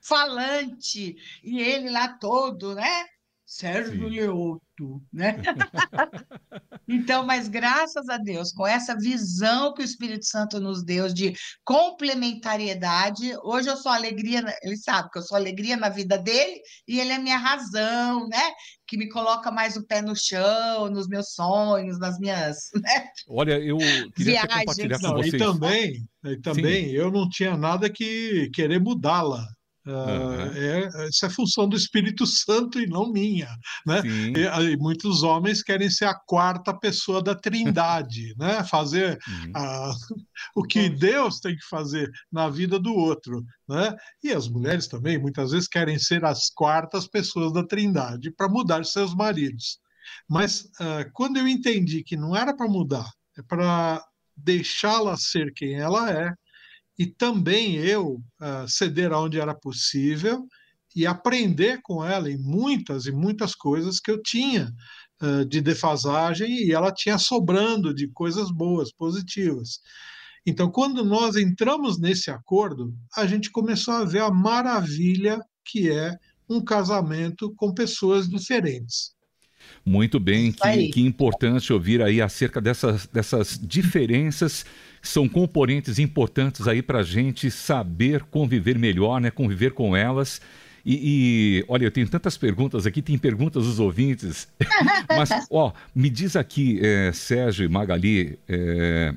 Falante. 0.00 1.16
E 1.42 1.60
ele 1.60 1.90
lá 1.90 2.08
todo, 2.08 2.74
né? 2.74 3.08
Sérgio 3.50 4.06
Leoto, 4.06 5.02
né? 5.12 5.36
então, 6.88 7.26
mas 7.26 7.48
graças 7.48 8.08
a 8.08 8.16
Deus, 8.16 8.52
com 8.52 8.64
essa 8.64 8.96
visão 8.96 9.74
que 9.74 9.82
o 9.82 9.84
Espírito 9.84 10.24
Santo 10.24 10.60
nos 10.60 10.84
deu 10.84 11.12
de 11.12 11.34
complementariedade, 11.64 13.32
hoje 13.42 13.68
eu 13.68 13.76
sou 13.76 13.90
alegria, 13.90 14.44
ele 14.62 14.76
sabe 14.76 15.10
que 15.10 15.18
eu 15.18 15.22
sou 15.22 15.36
alegria 15.36 15.76
na 15.76 15.88
vida 15.88 16.16
dele 16.16 16.60
e 16.86 17.00
ele 17.00 17.10
é 17.10 17.18
minha 17.18 17.38
razão, 17.38 18.28
né? 18.28 18.52
Que 18.86 18.96
me 18.96 19.08
coloca 19.08 19.50
mais 19.50 19.76
o 19.76 19.84
pé 19.84 20.00
no 20.00 20.14
chão, 20.14 20.88
nos 20.88 21.08
meus 21.08 21.32
sonhos, 21.32 21.98
nas 21.98 22.20
minhas. 22.20 22.56
Né? 22.80 23.08
Olha, 23.28 23.58
eu 23.58 23.78
queria 24.14 24.46
compartilhar 24.46 25.00
com 25.00 25.08
não, 25.08 25.14
vocês. 25.14 25.34
E 25.34 25.38
também, 25.38 26.08
e 26.24 26.36
também 26.40 26.90
eu 26.92 27.10
não 27.10 27.28
tinha 27.28 27.56
nada 27.56 27.90
que 27.90 28.48
querer 28.54 28.78
mudá-la. 28.78 29.44
Uhum. 29.86 30.40
É, 30.54 31.08
isso 31.08 31.24
é 31.24 31.30
função 31.30 31.68
do 31.68 31.76
Espírito 31.76 32.26
Santo 32.26 32.78
e 32.78 32.86
não 32.86 33.10
minha. 33.10 33.48
Né? 33.86 34.02
E, 34.04 34.72
e, 34.72 34.76
muitos 34.76 35.22
homens 35.22 35.62
querem 35.62 35.88
ser 35.88 36.04
a 36.04 36.14
quarta 36.14 36.76
pessoa 36.78 37.22
da 37.22 37.34
trindade, 37.34 38.34
né? 38.38 38.62
fazer 38.64 39.18
uhum. 39.26 39.52
a, 39.54 39.92
o 40.54 40.62
que 40.62 40.88
Deus 40.88 41.40
tem 41.40 41.56
que 41.56 41.64
fazer 41.66 42.10
na 42.30 42.48
vida 42.48 42.78
do 42.78 42.94
outro. 42.94 43.42
Né? 43.68 43.96
E 44.22 44.32
as 44.32 44.48
mulheres 44.48 44.86
também, 44.86 45.18
muitas 45.18 45.52
vezes, 45.52 45.68
querem 45.68 45.98
ser 45.98 46.24
as 46.24 46.50
quartas 46.50 47.06
pessoas 47.06 47.52
da 47.52 47.66
trindade 47.66 48.30
para 48.30 48.48
mudar 48.48 48.84
seus 48.84 49.14
maridos. 49.14 49.78
Mas 50.28 50.62
uh, 50.80 51.10
quando 51.12 51.38
eu 51.38 51.48
entendi 51.48 52.02
que 52.02 52.16
não 52.16 52.36
era 52.36 52.54
para 52.54 52.68
mudar, 52.68 53.08
é 53.38 53.42
para 53.42 54.04
deixá-la 54.36 55.16
ser 55.16 55.52
quem 55.54 55.74
ela 55.74 56.10
é, 56.10 56.32
e 57.00 57.06
também 57.06 57.76
eu 57.76 58.16
uh, 58.42 58.68
ceder 58.68 59.10
aonde 59.10 59.40
era 59.40 59.54
possível 59.54 60.46
e 60.94 61.06
aprender 61.06 61.80
com 61.82 62.04
ela 62.04 62.30
em 62.30 62.36
muitas 62.36 63.06
e 63.06 63.10
muitas 63.10 63.54
coisas 63.54 63.98
que 63.98 64.10
eu 64.10 64.22
tinha 64.22 64.70
uh, 65.22 65.46
de 65.46 65.62
defasagem 65.62 66.66
e 66.66 66.72
ela 66.74 66.92
tinha 66.92 67.16
sobrando 67.16 67.94
de 67.94 68.06
coisas 68.08 68.50
boas, 68.50 68.92
positivas. 68.92 69.78
Então, 70.44 70.70
quando 70.70 71.02
nós 71.02 71.36
entramos 71.36 71.98
nesse 71.98 72.30
acordo, 72.30 72.92
a 73.16 73.26
gente 73.26 73.50
começou 73.50 73.94
a 73.94 74.04
ver 74.04 74.20
a 74.20 74.30
maravilha 74.30 75.40
que 75.64 75.90
é 75.90 76.14
um 76.50 76.62
casamento 76.62 77.50
com 77.56 77.72
pessoas 77.72 78.28
diferentes. 78.28 79.14
Muito 79.86 80.20
bem, 80.20 80.52
que, 80.52 80.88
que, 80.88 81.00
importante 81.00 81.72
ouvir 81.72 82.02
aí 82.02 82.20
acerca 82.20 82.60
dessas, 82.60 83.06
dessas 83.06 83.58
diferenças, 83.58 84.66
são 85.02 85.28
componentes 85.28 85.98
importantes 85.98 86.68
aí 86.68 86.82
para 86.82 87.00
a 87.00 87.02
gente 87.02 87.50
saber 87.50 88.22
conviver 88.24 88.78
melhor, 88.78 89.20
né? 89.20 89.30
Conviver 89.30 89.72
com 89.72 89.96
elas. 89.96 90.40
E, 90.84 90.94
e, 91.60 91.64
olha, 91.68 91.84
eu 91.84 91.90
tenho 91.90 92.08
tantas 92.08 92.36
perguntas 92.36 92.86
aqui, 92.86 93.02
tem 93.02 93.18
perguntas 93.18 93.64
dos 93.64 93.78
ouvintes. 93.78 94.48
Mas, 95.08 95.30
ó, 95.50 95.72
me 95.94 96.08
diz 96.08 96.36
aqui, 96.36 96.80
é, 96.82 97.12
Sérgio 97.12 97.64
e 97.64 97.68
Magali, 97.68 98.38
é, 98.48 99.14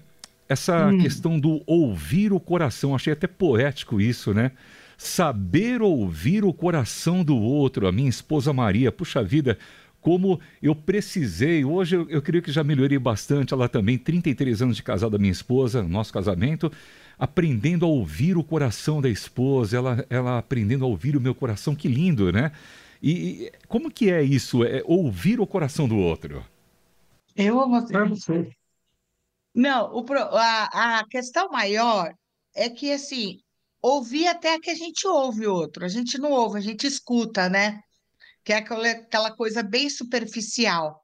essa 0.48 0.88
hum. 0.88 1.00
questão 1.00 1.40
do 1.40 1.62
ouvir 1.66 2.34
o 2.34 2.40
coração, 2.40 2.96
achei 2.96 3.14
até 3.14 3.28
poético 3.28 4.00
isso, 4.00 4.34
né? 4.34 4.52
Saber 4.98 5.82
ouvir 5.82 6.46
o 6.46 6.54
coração 6.54 7.24
do 7.24 7.36
outro, 7.36 7.88
a 7.88 7.92
minha 7.92 8.10
esposa 8.10 8.54
Maria, 8.54 8.92
puxa 8.92 9.24
vida, 9.24 9.58
como 10.04 10.40
eu 10.62 10.76
precisei. 10.76 11.64
Hoje 11.64 11.96
eu, 11.96 12.08
eu 12.10 12.22
creio 12.22 12.44
que 12.44 12.52
já 12.52 12.64
melhorei 12.64 13.00
bastante. 13.00 13.54
Ela 13.54 13.70
também, 13.70 13.98
33 13.98 14.62
anos 14.62 14.76
de 14.76 14.84
casada, 14.84 15.18
minha 15.18 15.32
esposa, 15.32 15.82
nosso 15.82 16.12
casamento, 16.12 16.70
aprendendo 17.18 17.86
a 17.86 17.88
ouvir 17.88 18.38
o 18.38 18.44
coração 18.44 19.02
da 19.02 19.10
esposa, 19.10 19.78
ela, 19.78 20.06
ela 20.10 20.38
aprendendo 20.38 20.84
a 20.84 20.88
ouvir 20.88 21.16
o 21.16 21.22
meu 21.22 21.34
coração. 21.34 21.74
Que 21.74 21.88
lindo, 21.88 22.32
né? 22.34 22.52
E, 23.02 23.12
e 23.12 23.52
como 23.68 23.90
que 23.90 24.12
é 24.12 24.22
isso? 24.22 24.64
É 24.64 24.84
ouvir 24.86 25.40
o 25.40 25.48
coração 25.48 25.88
do 25.88 25.98
outro? 25.98 26.46
Eu 27.34 27.62
amo 27.62 27.82
você. 28.10 28.52
Não, 29.56 29.90
o, 29.96 30.06
a, 30.14 31.00
a 31.00 31.08
questão 31.08 31.50
maior 31.50 32.14
é 32.54 32.70
que, 32.70 32.92
assim, 32.92 33.40
ouvir 33.82 34.28
até 34.28 34.60
que 34.60 34.70
a 34.70 34.76
gente 34.76 35.08
ouve 35.08 35.48
o 35.48 35.54
outro. 35.54 35.86
A 35.86 35.88
gente 35.88 36.18
não 36.18 36.32
ouve, 36.32 36.58
a 36.58 36.62
gente 36.62 36.86
escuta, 36.86 37.48
né? 37.48 37.80
Que 38.44 38.52
é 38.54 38.58
aquela, 38.58 39.36
coisa 39.36 39.64
bem 39.64 39.90
superficial. 39.90 41.02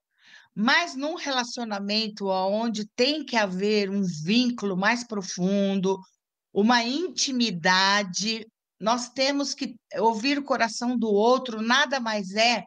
Mas 0.55 0.96
num 0.96 1.15
relacionamento 1.15 2.27
onde 2.27 2.86
tem 2.96 3.24
que 3.24 3.38
haver 3.38 3.89
um 3.89 4.03
vínculo 4.03 4.75
mais 4.75 5.05
profundo, 5.05 5.98
uma 6.53 6.84
intimidade, 6.84 8.46
nós 8.79 9.10
temos 9.10 9.53
que 9.53 9.75
ouvir 9.98 10.38
o 10.38 10.43
coração 10.43 10.98
do 10.98 11.08
outro, 11.08 11.62
nada 11.62 12.00
mais 12.00 12.34
é 12.36 12.65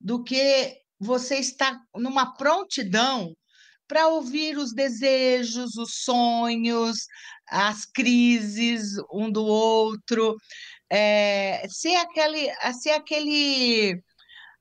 do 0.00 0.22
que 0.22 0.76
você 0.98 1.36
estar 1.36 1.78
numa 1.94 2.34
prontidão 2.34 3.32
para 3.86 4.08
ouvir 4.08 4.58
os 4.58 4.72
desejos, 4.74 5.76
os 5.76 6.02
sonhos, 6.02 7.06
as 7.48 7.86
crises 7.86 8.96
um 9.12 9.30
do 9.30 9.44
outro, 9.44 10.36
é, 10.90 11.66
ser 11.68 11.96
aquele, 11.96 12.50
ser 12.80 12.90
aquele 12.90 14.00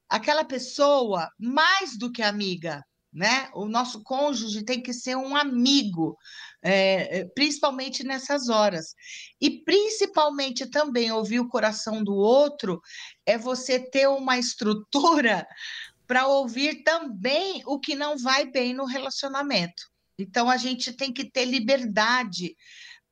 aquela 0.10 0.44
pessoa 0.44 1.30
mais 1.40 1.98
do 1.98 2.12
que 2.12 2.22
amiga, 2.22 2.84
né? 3.12 3.50
O 3.54 3.68
nosso 3.68 4.04
cônjuge 4.04 4.64
tem 4.64 4.82
que 4.82 4.94
ser 4.94 5.16
um 5.16 5.36
amigo, 5.36 6.18
é, 6.62 7.26
principalmente 7.34 8.04
nessas 8.04 8.50
horas. 8.50 8.94
E 9.42 9.64
principalmente 9.64 10.70
também 10.70 11.12
ouvir 11.12 11.40
o 11.40 11.48
coração 11.48 12.04
do 12.04 12.14
outro 12.14 12.82
é 13.26 13.38
você 13.38 13.80
ter 13.80 14.08
uma 14.08 14.38
estrutura 14.38 15.48
para 16.06 16.28
ouvir 16.28 16.84
também 16.84 17.62
o 17.66 17.80
que 17.80 17.96
não 17.96 18.18
vai 18.18 18.46
bem 18.46 18.74
no 18.74 18.86
relacionamento. 18.86 19.84
Então 20.18 20.50
a 20.50 20.58
gente 20.58 20.94
tem 20.94 21.12
que 21.14 21.30
ter 21.30 21.46
liberdade 21.46 22.56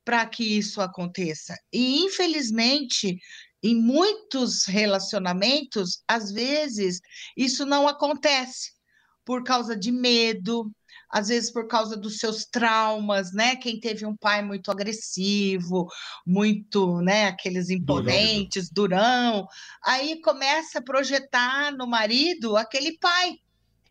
para 0.04 0.24
que 0.24 0.44
isso 0.44 0.80
aconteça. 0.80 1.56
E 1.72 2.04
infelizmente 2.04 3.18
em 3.62 3.74
muitos 3.74 4.64
relacionamentos, 4.66 6.02
às 6.06 6.30
vezes, 6.30 7.00
isso 7.36 7.64
não 7.64 7.88
acontece 7.88 8.72
por 9.24 9.42
causa 9.42 9.76
de 9.76 9.90
medo, 9.90 10.70
às 11.10 11.28
vezes 11.28 11.52
por 11.52 11.66
causa 11.66 11.96
dos 11.96 12.18
seus 12.18 12.44
traumas, 12.44 13.32
né? 13.32 13.56
Quem 13.56 13.80
teve 13.80 14.04
um 14.06 14.16
pai 14.16 14.42
muito 14.42 14.70
agressivo, 14.70 15.88
muito, 16.26 17.00
né, 17.00 17.26
aqueles 17.26 17.70
imponentes, 17.70 18.70
durão, 18.70 19.32
durão. 19.32 19.48
Aí 19.84 20.20
começa 20.20 20.78
a 20.78 20.82
projetar 20.82 21.72
no 21.72 21.86
marido 21.86 22.56
aquele 22.56 22.98
pai 22.98 23.38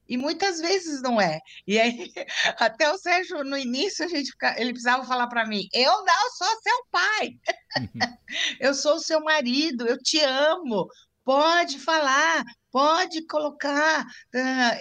e 0.07 0.17
muitas 0.17 0.59
vezes 0.59 1.01
não 1.01 1.19
é. 1.19 1.39
E 1.67 1.79
aí, 1.79 2.11
até 2.59 2.91
o 2.91 2.97
Sérgio, 2.97 3.43
no 3.43 3.57
início, 3.57 4.05
a 4.05 4.07
gente, 4.07 4.31
ele 4.57 4.71
precisava 4.71 5.05
falar 5.05 5.27
para 5.27 5.45
mim: 5.45 5.67
eu 5.73 5.91
não 5.91 6.31
sou 6.37 6.47
seu 6.61 6.85
pai, 6.91 7.31
eu 8.59 8.73
sou 8.73 8.99
seu 8.99 9.21
marido, 9.21 9.87
eu 9.87 9.97
te 9.97 10.19
amo, 10.19 10.87
pode 11.23 11.79
falar, 11.79 12.43
pode 12.71 13.25
colocar. 13.25 14.05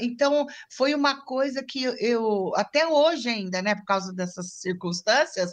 Então, 0.01 0.47
foi 0.71 0.95
uma 0.95 1.25
coisa 1.25 1.65
que 1.65 1.83
eu, 1.83 1.97
eu, 1.97 2.53
até 2.57 2.87
hoje 2.87 3.29
ainda, 3.29 3.63
né, 3.63 3.75
por 3.75 3.85
causa 3.85 4.13
dessas 4.13 4.53
circunstâncias, 4.55 5.53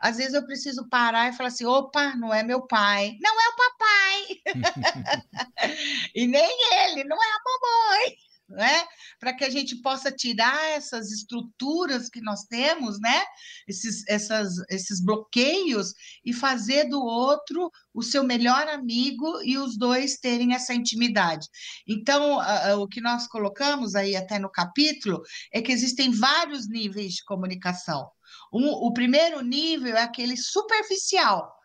às 0.00 0.16
vezes 0.16 0.34
eu 0.34 0.46
preciso 0.46 0.88
parar 0.88 1.28
e 1.28 1.32
falar 1.36 1.48
assim: 1.48 1.66
opa, 1.66 2.14
não 2.16 2.32
é 2.32 2.42
meu 2.42 2.66
pai, 2.66 3.16
não 3.20 3.40
é 3.40 3.48
o 3.48 3.56
papai, 3.56 4.26
e 6.14 6.26
nem 6.26 6.58
ele, 6.84 7.04
não 7.04 7.16
é 7.16 7.26
a 7.26 7.42
mamãe 7.44 8.27
né? 8.48 8.84
Para 9.20 9.34
que 9.34 9.44
a 9.44 9.50
gente 9.50 9.80
possa 9.82 10.10
tirar 10.10 10.64
essas 10.70 11.10
estruturas 11.10 12.08
que 12.08 12.20
nós 12.20 12.44
temos, 12.44 12.98
né? 13.00 13.24
Esses, 13.66 14.06
essas, 14.08 14.54
esses 14.70 15.04
bloqueios 15.04 15.92
e 16.24 16.32
fazer 16.32 16.84
do 16.84 17.00
outro 17.00 17.70
o 17.92 18.02
seu 18.02 18.24
melhor 18.24 18.68
amigo 18.68 19.42
e 19.42 19.58
os 19.58 19.76
dois 19.76 20.18
terem 20.18 20.54
essa 20.54 20.72
intimidade. 20.72 21.46
Então, 21.86 22.38
o 22.80 22.88
que 22.88 23.00
nós 23.00 23.26
colocamos 23.26 23.94
aí 23.94 24.16
até 24.16 24.38
no 24.38 24.50
capítulo 24.50 25.20
é 25.52 25.60
que 25.60 25.72
existem 25.72 26.10
vários 26.10 26.68
níveis 26.68 27.14
de 27.14 27.24
comunicação. 27.24 28.08
O 28.52 28.92
primeiro 28.92 29.42
nível 29.42 29.96
é 29.96 30.02
aquele 30.02 30.36
superficial, 30.36 31.57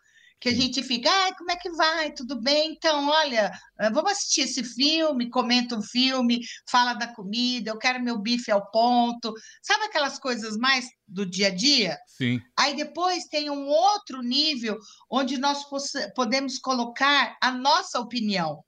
que 0.44 0.50
a 0.50 0.54
gente 0.54 0.82
fica, 0.82 1.08
ah, 1.10 1.34
como 1.38 1.50
é 1.50 1.56
que 1.56 1.70
vai? 1.70 2.12
Tudo 2.12 2.38
bem? 2.38 2.72
Então, 2.72 3.08
olha, 3.08 3.50
ah, 3.78 3.88
vamos 3.88 4.12
assistir 4.12 4.42
esse 4.42 4.62
filme, 4.62 5.30
comenta 5.30 5.74
um 5.74 5.80
filme, 5.80 6.40
fala 6.68 6.92
da 6.92 7.08
comida, 7.08 7.70
eu 7.70 7.78
quero 7.78 8.02
meu 8.02 8.18
bife 8.18 8.50
ao 8.50 8.70
ponto. 8.70 9.32
Sabe 9.62 9.84
aquelas 9.84 10.18
coisas 10.18 10.58
mais 10.58 10.86
do 11.08 11.24
dia 11.24 11.46
a 11.46 11.50
dia? 11.50 11.98
Sim. 12.06 12.42
Aí 12.58 12.76
depois 12.76 13.24
tem 13.24 13.48
um 13.48 13.66
outro 13.66 14.20
nível 14.20 14.78
onde 15.10 15.38
nós 15.38 15.64
podemos 16.14 16.58
colocar 16.58 17.38
a 17.40 17.50
nossa 17.50 17.98
opinião. 17.98 18.62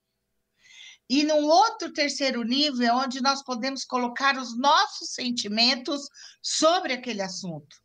E 1.07 1.23
num 1.23 1.45
outro 1.45 1.93
terceiro 1.93 2.41
nível 2.41 2.87
é 2.87 2.91
onde 2.91 3.21
nós 3.21 3.43
podemos 3.43 3.85
colocar 3.85 4.35
os 4.35 4.57
nossos 4.57 5.13
sentimentos 5.13 6.01
sobre 6.41 6.93
aquele 6.93 7.21
assunto. 7.21 7.77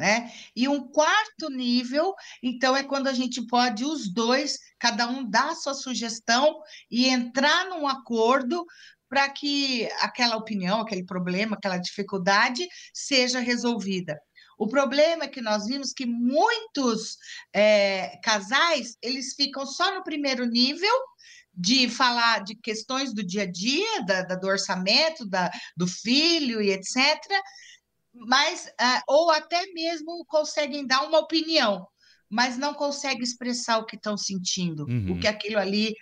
Né? 0.00 0.32
E 0.56 0.66
um 0.66 0.88
quarto 0.88 1.50
nível, 1.50 2.14
então, 2.42 2.74
é 2.74 2.82
quando 2.82 3.06
a 3.06 3.12
gente 3.12 3.46
pode, 3.46 3.84
os 3.84 4.10
dois, 4.10 4.58
cada 4.78 5.06
um 5.06 5.28
dar 5.28 5.54
sua 5.54 5.74
sugestão 5.74 6.58
e 6.90 7.06
entrar 7.06 7.66
num 7.68 7.86
acordo 7.86 8.64
para 9.10 9.28
que 9.28 9.86
aquela 10.00 10.36
opinião, 10.36 10.80
aquele 10.80 11.04
problema, 11.04 11.54
aquela 11.54 11.76
dificuldade 11.76 12.66
seja 12.94 13.40
resolvida. 13.40 14.18
O 14.56 14.66
problema 14.66 15.24
é 15.24 15.28
que 15.28 15.42
nós 15.42 15.66
vimos 15.66 15.92
que 15.92 16.06
muitos 16.06 17.18
é, 17.52 18.18
casais 18.24 18.96
eles 19.02 19.34
ficam 19.34 19.66
só 19.66 19.94
no 19.94 20.02
primeiro 20.02 20.46
nível 20.46 20.94
de 21.52 21.90
falar 21.90 22.42
de 22.42 22.54
questões 22.54 23.12
do 23.12 23.22
dia 23.22 23.42
a 23.42 23.50
dia, 23.50 24.02
da, 24.06 24.22
da 24.22 24.34
do 24.34 24.46
orçamento, 24.46 25.28
da, 25.28 25.50
do 25.76 25.86
filho 25.86 26.62
e 26.62 26.70
etc 26.70 26.96
mas 28.14 28.66
uh, 28.66 29.02
ou 29.08 29.30
até 29.30 29.66
mesmo 29.72 30.24
conseguem 30.26 30.86
dar 30.86 31.02
uma 31.02 31.18
opinião, 31.18 31.86
mas 32.28 32.56
não 32.56 32.74
conseguem 32.74 33.22
expressar 33.22 33.78
o 33.78 33.86
que 33.86 33.96
estão 33.96 34.16
sentindo, 34.16 34.84
uhum. 34.84 35.12
o 35.12 35.20
que 35.20 35.26
aquilo 35.26 35.58
ali 35.58 35.94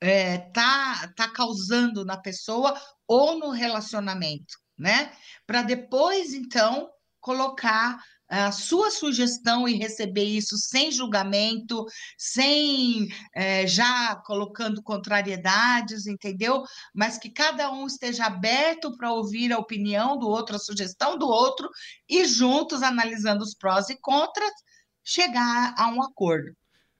é, 0.00 0.38
tá, 0.38 1.12
tá 1.16 1.28
causando 1.30 2.04
na 2.04 2.16
pessoa 2.16 2.78
ou 3.06 3.38
no 3.38 3.50
relacionamento, 3.50 4.54
né? 4.76 5.12
Para 5.46 5.62
depois, 5.62 6.32
então, 6.34 6.90
colocar 7.20 8.02
a 8.28 8.52
sua 8.52 8.90
sugestão 8.90 9.66
e 9.66 9.74
receber 9.74 10.24
isso 10.24 10.56
sem 10.58 10.92
julgamento, 10.92 11.86
sem 12.16 13.08
é, 13.34 13.66
já 13.66 14.16
colocando 14.16 14.82
contrariedades, 14.82 16.06
entendeu? 16.06 16.62
Mas 16.94 17.16
que 17.16 17.30
cada 17.30 17.72
um 17.72 17.86
esteja 17.86 18.26
aberto 18.26 18.96
para 18.96 19.12
ouvir 19.12 19.52
a 19.52 19.58
opinião 19.58 20.18
do 20.18 20.28
outro, 20.28 20.56
a 20.56 20.60
sugestão 20.60 21.16
do 21.16 21.26
outro, 21.26 21.68
e 22.08 22.24
juntos, 22.26 22.82
analisando 22.82 23.42
os 23.42 23.54
prós 23.54 23.88
e 23.88 23.96
contras, 23.96 24.52
chegar 25.02 25.74
a 25.78 25.88
um 25.88 26.02
acordo. 26.02 26.54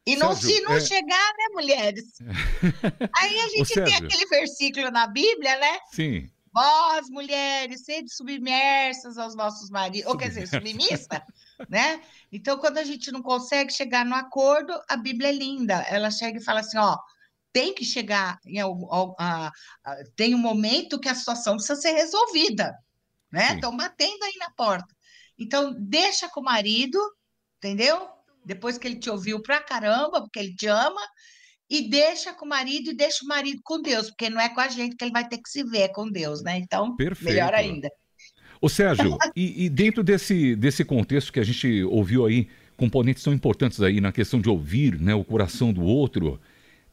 E 0.07 0.17
não, 0.17 0.35
Sérgio, 0.35 0.57
se 0.57 0.63
não 0.63 0.73
é... 0.73 0.81
chegar, 0.81 1.33
né, 1.37 1.45
mulheres? 1.53 2.05
Aí 3.15 3.41
a 3.41 3.49
gente 3.49 3.75
tem 3.75 3.95
aquele 3.95 4.27
versículo 4.27 4.91
na 4.91 5.07
Bíblia, 5.07 5.59
né? 5.59 5.79
Sim 5.93 6.31
Vós, 6.52 7.09
mulheres, 7.09 7.85
sede 7.85 8.12
submersas 8.12 9.19
aos 9.19 9.35
nossos 9.35 9.71
maridos, 9.71 10.11
ou 10.11 10.17
quer 10.17 10.28
dizer, 10.28 10.47
submissa, 10.49 11.23
né? 11.68 12.01
Então, 12.33 12.59
quando 12.59 12.79
a 12.79 12.85
gente 12.85 13.11
não 13.11 13.23
consegue 13.23 13.73
chegar 13.73 14.05
no 14.05 14.14
acordo, 14.14 14.73
a 14.88 14.96
Bíblia 14.96 15.29
é 15.29 15.33
linda. 15.33 15.75
Ela 15.88 16.11
chega 16.11 16.38
e 16.38 16.44
fala 16.44 16.61
assim: 16.61 16.79
ó, 16.79 16.96
tem 17.53 17.75
que 17.75 17.85
chegar 17.85 18.38
em 18.46 18.61
algum, 18.61 18.87
a, 19.18 19.51
a, 19.85 19.96
tem 20.16 20.35
um 20.35 20.38
momento 20.38 21.01
que 21.01 21.09
a 21.09 21.14
situação 21.14 21.57
precisa 21.57 21.81
ser 21.81 21.92
resolvida, 21.92 22.77
né? 23.31 23.55
Estão 23.55 23.77
batendo 23.77 24.23
aí 24.25 24.35
na 24.38 24.51
porta. 24.51 24.94
Então, 25.38 25.75
deixa 25.79 26.29
com 26.29 26.40
o 26.40 26.44
marido, 26.44 26.99
entendeu? 27.59 28.09
Depois 28.44 28.79
que 28.79 28.87
ele 28.87 28.99
te 28.99 29.11
ouviu 29.11 29.42
pra 29.42 29.61
caramba, 29.61 30.20
porque 30.20 30.38
ele 30.38 30.55
te 30.55 30.66
ama, 30.66 31.01
e 31.68 31.88
deixa 31.88 32.33
com 32.33 32.46
o 32.46 32.48
marido 32.48 32.90
e 32.90 32.94
deixa 32.94 33.24
o 33.24 33.28
marido 33.28 33.61
com 33.62 33.81
Deus, 33.81 34.09
porque 34.09 34.31
não 34.31 34.40
é 34.40 34.48
com 34.48 34.61
a 34.61 34.68
gente 34.68 34.96
que 34.96 35.04
ele 35.04 35.12
vai 35.12 35.28
ter 35.28 35.38
que 35.38 35.48
se 35.48 35.62
ver, 35.62 35.83
é 35.83 35.88
com 35.88 36.11
Deus, 36.11 36.42
né? 36.42 36.59
Então, 36.59 36.96
Perfeito. 36.96 37.33
melhor 37.33 37.54
ainda. 37.54 37.90
Ô 38.61 38.68
Sérgio, 38.68 39.16
e, 39.37 39.66
e, 39.66 39.68
dentro 39.68 40.02
desse, 40.02 40.57
desse 40.57 40.85
contexto 40.85 41.33
que 41.33 41.38
a 41.38 41.44
gente 41.44 41.85
ouviu 41.85 42.26
aí, 42.26 42.48
componentes 42.76 43.22
tão 43.22 43.33
importantes 43.33 43.81
aí 43.81 44.00
na 44.00 44.11
questão 44.11 44.40
de 44.40 44.48
ouvir 44.48 44.98
né, 44.98 45.14
o 45.14 45.24
coração 45.24 45.72
do 45.72 45.83
outro, 45.83 46.40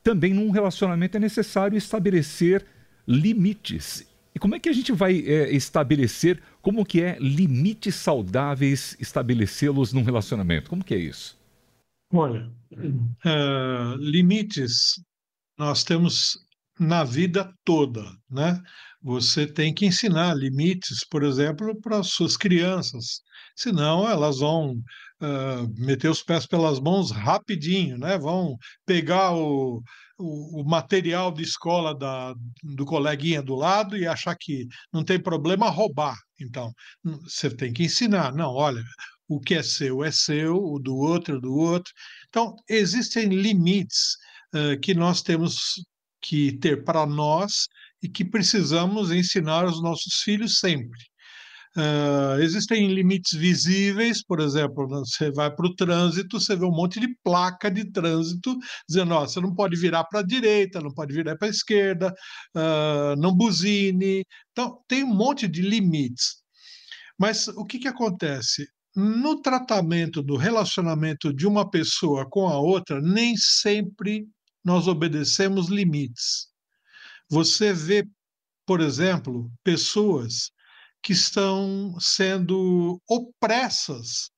também 0.03 0.33
num 0.33 0.51
relacionamento 0.51 1.17
é 1.17 1.19
necessário 1.19 1.77
estabelecer 1.77 2.65
limites. 3.07 4.05
E 4.35 4.39
como 4.39 4.53
é 4.53 4.59
que 4.59 4.69
a 4.69 4.73
gente 4.73 4.91
vai 4.91 5.17
é, 5.25 5.49
estabelecer, 5.55 6.41
como 6.61 6.85
que 6.85 7.01
é 7.01 7.17
limites 7.19 7.95
saudáveis 7.95 8.95
estabelecê-los 8.99 9.93
num 9.93 10.03
relacionamento? 10.03 10.69
Como 10.69 10.83
que 10.83 10.93
é 10.93 10.97
isso? 10.97 11.37
Olha, 12.13 12.51
uh, 12.77 13.95
limites 13.97 14.95
nós 15.57 15.83
temos 15.83 16.37
na 16.79 17.03
vida 17.03 17.53
toda, 17.63 18.03
né? 18.29 18.61
Você 19.01 19.47
tem 19.47 19.73
que 19.73 19.85
ensinar 19.85 20.35
limites, 20.35 21.05
por 21.09 21.23
exemplo, 21.23 21.79
para 21.79 21.99
as 21.99 22.07
suas 22.07 22.35
crianças, 22.35 23.21
senão 23.55 24.09
elas 24.09 24.39
vão 24.39 24.71
uh, 24.71 25.73
meter 25.77 26.09
os 26.09 26.23
pés 26.23 26.45
pelas 26.45 26.79
mãos 26.79 27.11
rapidinho, 27.11 27.97
né? 27.97 28.17
Vão 28.17 28.57
pegar 28.85 29.31
o, 29.33 29.81
o, 30.17 30.61
o, 30.61 30.65
material 30.65 31.31
de 31.31 31.43
escola 31.43 31.97
da, 31.97 32.33
do 32.63 32.85
coleguinha 32.85 33.41
do 33.41 33.55
lado 33.55 33.95
e 33.95 34.07
achar 34.07 34.35
que 34.35 34.67
não 34.91 35.03
tem 35.03 35.19
problema 35.21 35.69
roubar. 35.69 36.17
Então, 36.41 36.73
você 37.03 37.49
tem 37.49 37.71
que 37.71 37.83
ensinar. 37.83 38.33
Não, 38.33 38.51
olha, 38.53 38.83
o 39.27 39.39
que 39.39 39.55
é 39.55 39.63
seu 39.63 40.03
é 40.03 40.11
seu, 40.11 40.55
o 40.55 40.79
do 40.79 40.95
outro 40.95 41.37
é 41.37 41.41
do 41.41 41.53
outro. 41.53 41.91
Então, 42.29 42.55
existem 42.69 43.27
limites 43.29 44.15
uh, 44.53 44.79
que 44.81 44.93
nós 44.93 45.21
temos 45.21 45.55
que 46.21 46.57
ter 46.57 46.83
para 46.83 47.05
nós 47.05 47.67
e 48.01 48.09
que 48.09 48.25
precisamos 48.25 49.11
ensinar 49.11 49.65
aos 49.65 49.81
nossos 49.81 50.21
filhos 50.23 50.59
sempre. 50.59 50.99
Uh, 51.77 52.39
existem 52.39 52.87
limites 52.93 53.37
visíveis, 53.37 54.23
por 54.23 54.39
exemplo, 54.39 54.87
você 54.87 55.29
vai 55.29 55.53
para 55.53 55.65
o 55.65 55.75
trânsito, 55.75 56.39
você 56.39 56.55
vê 56.55 56.63
um 56.63 56.71
monte 56.71 57.01
de 57.01 57.13
placa 57.21 57.69
de 57.69 57.91
trânsito 57.91 58.57
dizendo: 58.87 59.13
ó, 59.13 59.27
você 59.27 59.41
não 59.41 59.53
pode 59.53 59.75
virar 59.75 60.05
para 60.05 60.21
a 60.21 60.25
direita, 60.25 60.79
não 60.79 60.93
pode 60.93 61.13
virar 61.13 61.35
para 61.37 61.49
a 61.49 61.51
esquerda, 61.51 62.13
uh, 62.55 63.15
não 63.17 63.35
buzine. 63.35 64.23
Então, 64.51 64.81
tem 64.87 65.03
um 65.03 65.13
monte 65.13 65.49
de 65.49 65.61
limites. 65.61 66.37
Mas 67.19 67.49
o 67.49 67.65
que, 67.65 67.79
que 67.79 67.89
acontece? 67.89 68.65
No 68.95 69.41
tratamento 69.41 70.21
do 70.21 70.37
relacionamento 70.37 71.33
de 71.33 71.45
uma 71.45 71.69
pessoa 71.69 72.27
com 72.29 72.47
a 72.47 72.57
outra, 72.57 73.01
nem 73.01 73.35
sempre 73.35 74.27
nós 74.63 74.87
obedecemos 74.87 75.67
limites. 75.67 76.47
Você 77.29 77.73
vê, 77.73 78.07
por 78.65 78.79
exemplo, 78.79 79.51
pessoas 79.63 80.51
que 81.03 81.13
estão 81.13 81.95
sendo 81.99 82.99
opressas 83.07 84.31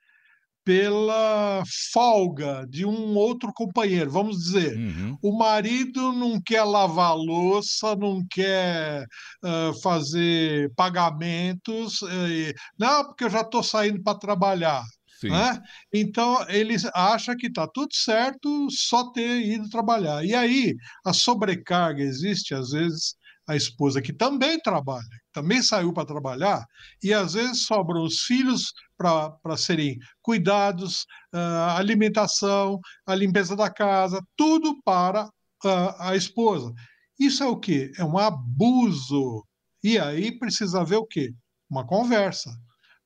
pela 0.67 1.63
folga 1.93 2.67
de 2.67 2.85
um 2.85 3.15
outro 3.15 3.53
companheiro. 3.53 4.11
Vamos 4.11 4.37
dizer, 4.37 4.75
uhum. 4.75 5.17
o 5.21 5.37
marido 5.37 6.11
não 6.11 6.41
quer 6.41 6.65
lavar 6.65 7.15
louça, 7.15 7.95
não 7.95 8.21
quer 8.29 9.05
uh, 9.45 9.81
fazer 9.81 10.69
pagamentos, 10.75 12.01
uh, 12.01 12.53
não, 12.77 13.05
porque 13.05 13.23
eu 13.23 13.29
já 13.29 13.41
estou 13.41 13.63
saindo 13.63 14.03
para 14.03 14.19
trabalhar. 14.19 14.83
Né? 15.23 15.57
Então, 15.93 16.45
ele 16.49 16.75
acha 16.93 17.33
que 17.33 17.47
está 17.47 17.65
tudo 17.65 17.95
certo 17.95 18.67
só 18.69 19.09
ter 19.13 19.41
ido 19.43 19.69
trabalhar. 19.69 20.25
E 20.25 20.35
aí, 20.35 20.75
a 21.05 21.13
sobrecarga 21.13 22.03
existe, 22.03 22.53
às 22.53 22.71
vezes, 22.71 23.15
a 23.47 23.55
esposa 23.55 24.01
que 24.01 24.11
também 24.11 24.59
trabalha, 24.59 25.07
também 25.31 25.61
saiu 25.61 25.93
para 25.93 26.05
trabalhar, 26.05 26.65
e 27.01 27.13
às 27.13 27.33
vezes 27.33 27.65
sobram 27.65 28.03
os 28.03 28.21
filhos 28.21 28.73
para 28.97 29.55
serem 29.57 29.97
cuidados, 30.21 31.05
a 31.31 31.77
alimentação, 31.77 32.79
a 33.05 33.15
limpeza 33.15 33.55
da 33.55 33.69
casa, 33.69 34.21
tudo 34.35 34.81
para 34.83 35.29
a, 35.63 36.09
a 36.09 36.15
esposa. 36.15 36.73
Isso 37.19 37.43
é 37.43 37.47
o 37.47 37.57
quê? 37.57 37.91
É 37.97 38.03
um 38.03 38.17
abuso. 38.17 39.43
E 39.83 39.97
aí 39.97 40.37
precisa 40.37 40.81
haver 40.81 40.97
o 40.97 41.05
quê? 41.05 41.33
Uma 41.69 41.85
conversa. 41.85 42.51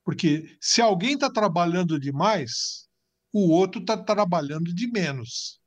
Porque 0.04 0.56
se 0.60 0.82
alguém 0.82 1.14
está 1.14 1.30
trabalhando 1.30 2.00
demais, 2.00 2.88
o 3.32 3.50
outro 3.50 3.80
está 3.80 3.96
trabalhando 3.96 4.74
de 4.74 4.90
menos. 4.90 5.60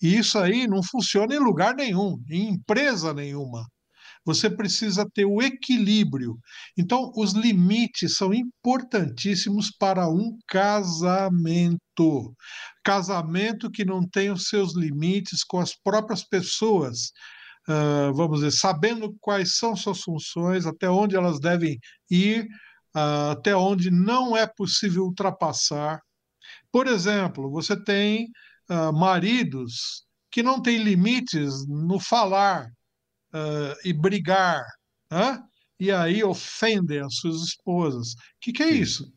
E 0.00 0.16
isso 0.16 0.38
aí 0.38 0.66
não 0.66 0.82
funciona 0.82 1.34
em 1.34 1.38
lugar 1.38 1.74
nenhum, 1.74 2.22
em 2.28 2.48
empresa 2.48 3.12
nenhuma. 3.12 3.66
Você 4.24 4.50
precisa 4.50 5.08
ter 5.08 5.24
o 5.24 5.40
equilíbrio. 5.40 6.38
Então, 6.76 7.10
os 7.16 7.32
limites 7.32 8.16
são 8.16 8.34
importantíssimos 8.34 9.70
para 9.70 10.08
um 10.08 10.38
casamento. 10.46 12.34
Casamento 12.84 13.70
que 13.70 13.84
não 13.84 14.06
tem 14.06 14.30
os 14.30 14.44
seus 14.44 14.76
limites 14.76 15.42
com 15.42 15.58
as 15.58 15.74
próprias 15.74 16.22
pessoas. 16.22 17.12
Uh, 17.68 18.12
vamos 18.14 18.40
dizer, 18.40 18.52
sabendo 18.52 19.14
quais 19.20 19.56
são 19.56 19.74
suas 19.74 20.00
funções, 20.00 20.66
até 20.66 20.88
onde 20.88 21.16
elas 21.16 21.40
devem 21.40 21.78
ir, 22.10 22.44
uh, 22.94 23.30
até 23.32 23.54
onde 23.56 23.90
não 23.90 24.36
é 24.36 24.46
possível 24.46 25.04
ultrapassar. 25.04 26.00
Por 26.72 26.86
exemplo, 26.86 27.50
você 27.50 27.82
tem 27.82 28.28
uh, 28.70 28.92
maridos 28.92 30.04
que 30.30 30.42
não 30.42 30.60
têm 30.60 30.78
limites 30.78 31.66
no 31.66 31.98
falar 31.98 32.70
uh, 33.34 33.76
e 33.84 33.92
brigar, 33.92 34.62
uh, 35.12 35.42
e 35.78 35.90
aí 35.90 36.22
ofendem 36.22 37.00
as 37.00 37.16
suas 37.16 37.42
esposas. 37.42 38.12
O 38.12 38.16
que, 38.40 38.52
que 38.52 38.62
é 38.62 38.72
Sim. 38.72 38.80
isso? 38.80 39.12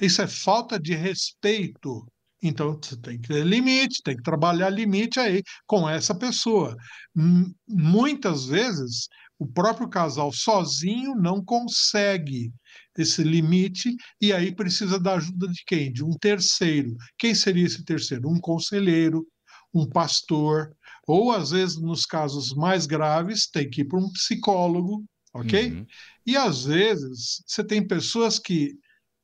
Isso 0.00 0.22
é 0.22 0.26
falta 0.26 0.78
de 0.78 0.94
respeito. 0.94 2.06
Então, 2.42 2.76
você 2.82 2.96
tem 2.96 3.20
que 3.20 3.28
ter 3.28 3.46
limite, 3.46 4.02
tem 4.02 4.16
que 4.16 4.22
trabalhar 4.22 4.68
limite 4.68 5.20
aí 5.20 5.42
com 5.64 5.88
essa 5.88 6.14
pessoa. 6.14 6.76
M 7.14 7.54
muitas 7.68 8.46
vezes, 8.46 9.08
o 9.38 9.46
próprio 9.46 9.88
casal 9.88 10.32
sozinho 10.32 11.14
não 11.14 11.42
consegue 11.44 12.52
esse 12.98 13.22
limite 13.22 13.94
e 14.20 14.32
aí 14.32 14.54
precisa 14.54 14.98
da 14.98 15.14
ajuda 15.14 15.48
de 15.48 15.62
quem? 15.66 15.92
De 15.92 16.04
um 16.04 16.12
terceiro. 16.12 16.96
Quem 17.16 17.34
seria 17.34 17.64
esse 17.64 17.84
terceiro? 17.84 18.28
Um 18.28 18.40
conselheiro, 18.40 19.26
um 19.72 19.88
pastor, 19.88 20.74
ou 21.06 21.32
às 21.32 21.50
vezes, 21.50 21.80
nos 21.80 22.06
casos 22.06 22.54
mais 22.54 22.86
graves, 22.86 23.48
tem 23.48 23.68
que 23.68 23.80
ir 23.80 23.84
para 23.86 23.98
um 23.98 24.12
psicólogo, 24.12 25.04
ok? 25.34 25.72
Uhum. 25.72 25.86
E 26.26 26.36
às 26.36 26.64
vezes 26.64 27.42
você 27.46 27.64
tem 27.64 27.86
pessoas 27.86 28.38
que, 28.38 28.74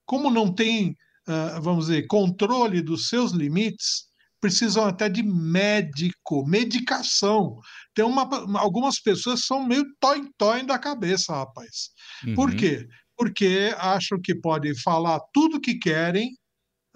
como 0.05 0.31
não 0.31 0.53
têm, 0.53 0.97
uh, 1.29 1.61
vamos 1.63 1.87
dizer, 1.87 2.07
controle 2.07 2.83
dos 2.83 3.09
seus 3.09 3.31
limites, 3.33 4.09
precisam 4.41 4.85
até 4.85 5.09
de 5.09 5.23
médico, 5.23 6.47
medicação. 6.47 7.61
Tem 7.95 8.05
uma, 8.05 8.29
algumas 8.59 9.01
pessoas 9.01 9.45
são 9.45 9.67
meio 9.67 9.85
toin-toin 10.01 10.65
da 10.65 10.79
cabeça, 10.79 11.33
rapaz. 11.33 11.91
Uhum. 12.27 12.35
Por 12.35 12.55
quê? 12.55 12.87
Porque 13.17 13.75
acham 13.79 14.21
que 14.21 14.35
podem 14.35 14.75
falar 14.77 15.21
tudo 15.33 15.61
que 15.61 15.75
querem, 15.75 16.31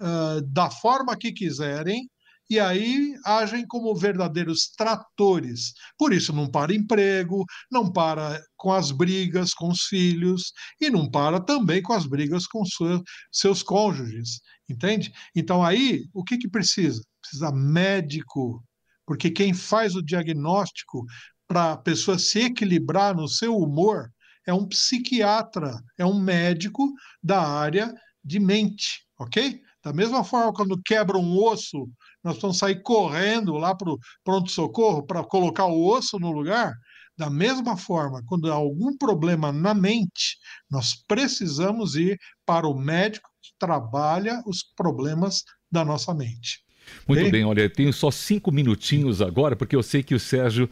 uh, 0.01 0.41
da 0.41 0.69
forma 0.69 1.17
que 1.17 1.31
quiserem, 1.31 2.09
e 2.53 2.59
aí 2.59 3.15
agem 3.25 3.65
como 3.65 3.95
verdadeiros 3.95 4.67
tratores. 4.77 5.73
Por 5.97 6.13
isso 6.13 6.31
não 6.31 6.47
para 6.47 6.73
emprego, 6.73 7.43
não 7.71 7.91
para 7.91 8.39
com 8.55 8.71
as 8.71 8.91
brigas 8.91 9.55
com 9.55 9.69
os 9.69 9.85
filhos 9.85 10.53
e 10.79 10.87
não 10.87 11.09
para 11.09 11.39
também 11.39 11.81
com 11.81 11.93
as 11.93 12.05
brigas 12.05 12.45
com 12.45 12.61
seus 13.31 13.63
cônjuges, 13.63 14.39
entende? 14.69 15.11
Então 15.35 15.65
aí 15.65 16.03
o 16.13 16.23
que, 16.23 16.37
que 16.37 16.47
precisa? 16.47 17.01
Precisa 17.21 17.51
médico, 17.51 18.63
porque 19.03 19.31
quem 19.31 19.51
faz 19.51 19.95
o 19.95 20.03
diagnóstico 20.03 21.03
para 21.47 21.71
a 21.71 21.77
pessoa 21.77 22.19
se 22.19 22.41
equilibrar 22.41 23.15
no 23.15 23.27
seu 23.27 23.57
humor 23.57 24.11
é 24.45 24.53
um 24.53 24.67
psiquiatra, 24.67 25.81
é 25.97 26.05
um 26.05 26.21
médico 26.21 26.87
da 27.21 27.41
área 27.41 27.91
de 28.23 28.39
mente, 28.39 29.07
ok? 29.17 29.59
Da 29.83 29.91
mesma 29.91 30.23
forma, 30.23 30.53
quando 30.53 30.81
quebra 30.81 31.17
um 31.17 31.37
osso 31.37 31.89
nós 32.23 32.39
vamos 32.39 32.57
sair 32.57 32.81
correndo 32.81 33.53
lá 33.55 33.75
para 33.75 33.91
o 33.91 33.99
pronto-socorro 34.23 35.05
para 35.05 35.23
colocar 35.23 35.65
o 35.65 35.85
osso 35.85 36.17
no 36.17 36.31
lugar. 36.31 36.73
Da 37.17 37.29
mesma 37.29 37.77
forma, 37.77 38.23
quando 38.25 38.51
há 38.51 38.55
algum 38.55 38.97
problema 38.97 39.51
na 39.51 39.73
mente, 39.73 40.37
nós 40.71 40.95
precisamos 41.07 41.95
ir 41.95 42.17
para 42.45 42.67
o 42.67 42.73
médico 42.73 43.29
que 43.41 43.51
trabalha 43.59 44.41
os 44.47 44.63
problemas 44.75 45.43
da 45.69 45.83
nossa 45.83 46.13
mente. 46.13 46.63
Muito 47.07 47.21
bem, 47.23 47.31
bem 47.31 47.45
olha, 47.45 47.69
tenho 47.69 47.93
só 47.93 48.09
cinco 48.09 48.51
minutinhos 48.51 49.21
agora, 49.21 49.55
porque 49.55 49.75
eu 49.75 49.83
sei 49.83 50.01
que 50.01 50.15
o 50.15 50.19
Sérgio 50.19 50.69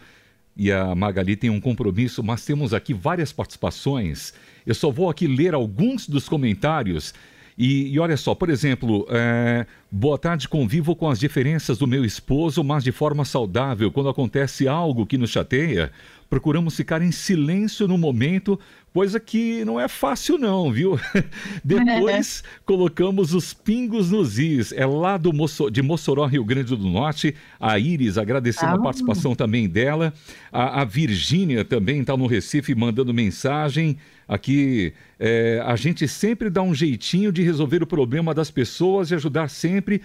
e 0.55 0.71
a 0.71 0.95
Magali 0.95 1.35
têm 1.35 1.49
um 1.49 1.61
compromisso, 1.61 2.23
mas 2.23 2.43
temos 2.43 2.73
aqui 2.73 2.93
várias 2.93 3.31
participações. 3.31 4.33
Eu 4.65 4.73
só 4.73 4.89
vou 4.89 5.09
aqui 5.09 5.27
ler 5.27 5.53
alguns 5.53 6.07
dos 6.07 6.27
comentários 6.27 7.13
e, 7.57 7.93
e 7.93 7.99
olha 7.99 8.17
só, 8.17 8.33
por 8.33 8.49
exemplo, 8.49 9.05
é, 9.09 9.65
boa 9.91 10.17
tarde, 10.17 10.47
convivo 10.47 10.95
com 10.95 11.09
as 11.09 11.19
diferenças 11.19 11.77
do 11.77 11.87
meu 11.87 12.03
esposo, 12.05 12.63
mas 12.63 12.83
de 12.83 12.91
forma 12.91 13.25
saudável. 13.25 13.91
Quando 13.91 14.09
acontece 14.09 14.67
algo 14.67 15.05
que 15.05 15.17
nos 15.17 15.29
chateia, 15.29 15.91
procuramos 16.31 16.77
ficar 16.77 17.01
em 17.01 17.11
silêncio 17.11 17.89
no 17.89 17.97
momento, 17.97 18.57
coisa 18.93 19.19
que 19.19 19.65
não 19.65 19.77
é 19.77 19.89
fácil 19.89 20.37
não, 20.37 20.71
viu? 20.71 20.97
Depois 21.61 22.41
colocamos 22.65 23.33
os 23.33 23.53
pingos 23.53 24.11
nos 24.11 24.39
is. 24.39 24.71
É 24.71 24.85
lá 24.85 25.17
do 25.17 25.33
Moço, 25.33 25.69
de 25.69 25.81
Mossoró, 25.81 26.25
Rio 26.25 26.45
Grande 26.45 26.73
do 26.73 26.87
Norte, 26.87 27.35
a 27.59 27.77
Iris, 27.77 28.17
agradecendo 28.17 28.71
ah. 28.71 28.75
a 28.75 28.81
participação 28.81 29.35
também 29.35 29.67
dela. 29.67 30.13
A, 30.53 30.81
a 30.81 30.85
Virgínia 30.85 31.65
também 31.65 31.99
está 31.99 32.15
no 32.15 32.27
Recife 32.27 32.73
mandando 32.73 33.13
mensagem. 33.13 33.97
Aqui, 34.25 34.93
é, 35.19 35.61
a 35.65 35.75
gente 35.75 36.07
sempre 36.07 36.49
dá 36.49 36.61
um 36.61 36.73
jeitinho 36.73 37.33
de 37.33 37.43
resolver 37.43 37.83
o 37.83 37.87
problema 37.87 38.33
das 38.33 38.49
pessoas 38.49 39.11
e 39.11 39.15
ajudar 39.15 39.49
sempre 39.49 40.01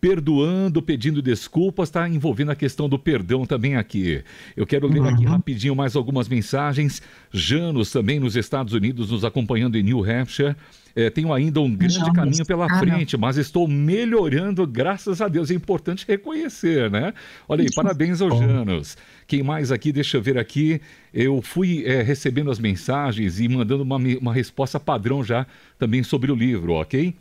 perdoando, 0.00 0.80
pedindo 0.80 1.20
desculpas, 1.20 1.88
está 1.88 2.08
envolvendo 2.08 2.50
a 2.50 2.56
questão 2.56 2.88
do 2.88 2.98
perdão 2.98 3.44
também 3.44 3.76
aqui. 3.76 4.24
Eu 4.56 4.66
quero 4.66 4.88
ler 4.88 5.02
aqui 5.02 5.26
uhum. 5.26 5.32
rapidinho 5.32 5.76
mais 5.76 5.94
algumas 5.94 6.28
mensagens. 6.28 7.02
Janos 7.30 7.92
também 7.92 8.18
nos 8.18 8.34
Estados 8.34 8.72
Unidos 8.72 9.10
nos 9.10 9.24
acompanhando 9.24 9.76
em 9.76 9.82
New 9.82 10.02
Hampshire. 10.02 10.56
É, 10.96 11.08
tenho 11.10 11.32
ainda 11.32 11.60
um 11.60 11.74
grande 11.74 11.94
Janos. 11.94 12.12
caminho 12.12 12.46
pela 12.46 12.68
frente, 12.78 13.16
mas 13.16 13.36
estou 13.36 13.68
melhorando, 13.68 14.66
graças 14.66 15.20
a 15.20 15.28
Deus. 15.28 15.50
É 15.50 15.54
importante 15.54 16.04
reconhecer, 16.08 16.90
né? 16.90 17.12
Olha 17.48 17.62
aí, 17.62 17.68
parabéns 17.72 18.20
ao 18.20 18.30
Janos. 18.30 18.96
Quem 19.26 19.42
mais 19.42 19.70
aqui? 19.70 19.92
Deixa 19.92 20.16
eu 20.16 20.22
ver 20.22 20.38
aqui. 20.38 20.80
Eu 21.12 21.40
fui 21.42 21.84
é, 21.84 22.02
recebendo 22.02 22.50
as 22.50 22.58
mensagens 22.58 23.38
e 23.38 23.48
mandando 23.48 23.82
uma, 23.82 23.96
uma 23.96 24.32
resposta 24.32 24.80
padrão 24.80 25.22
já 25.22 25.46
também 25.78 26.02
sobre 26.02 26.32
o 26.32 26.34
livro, 26.34 26.72
ok? 26.72 27.14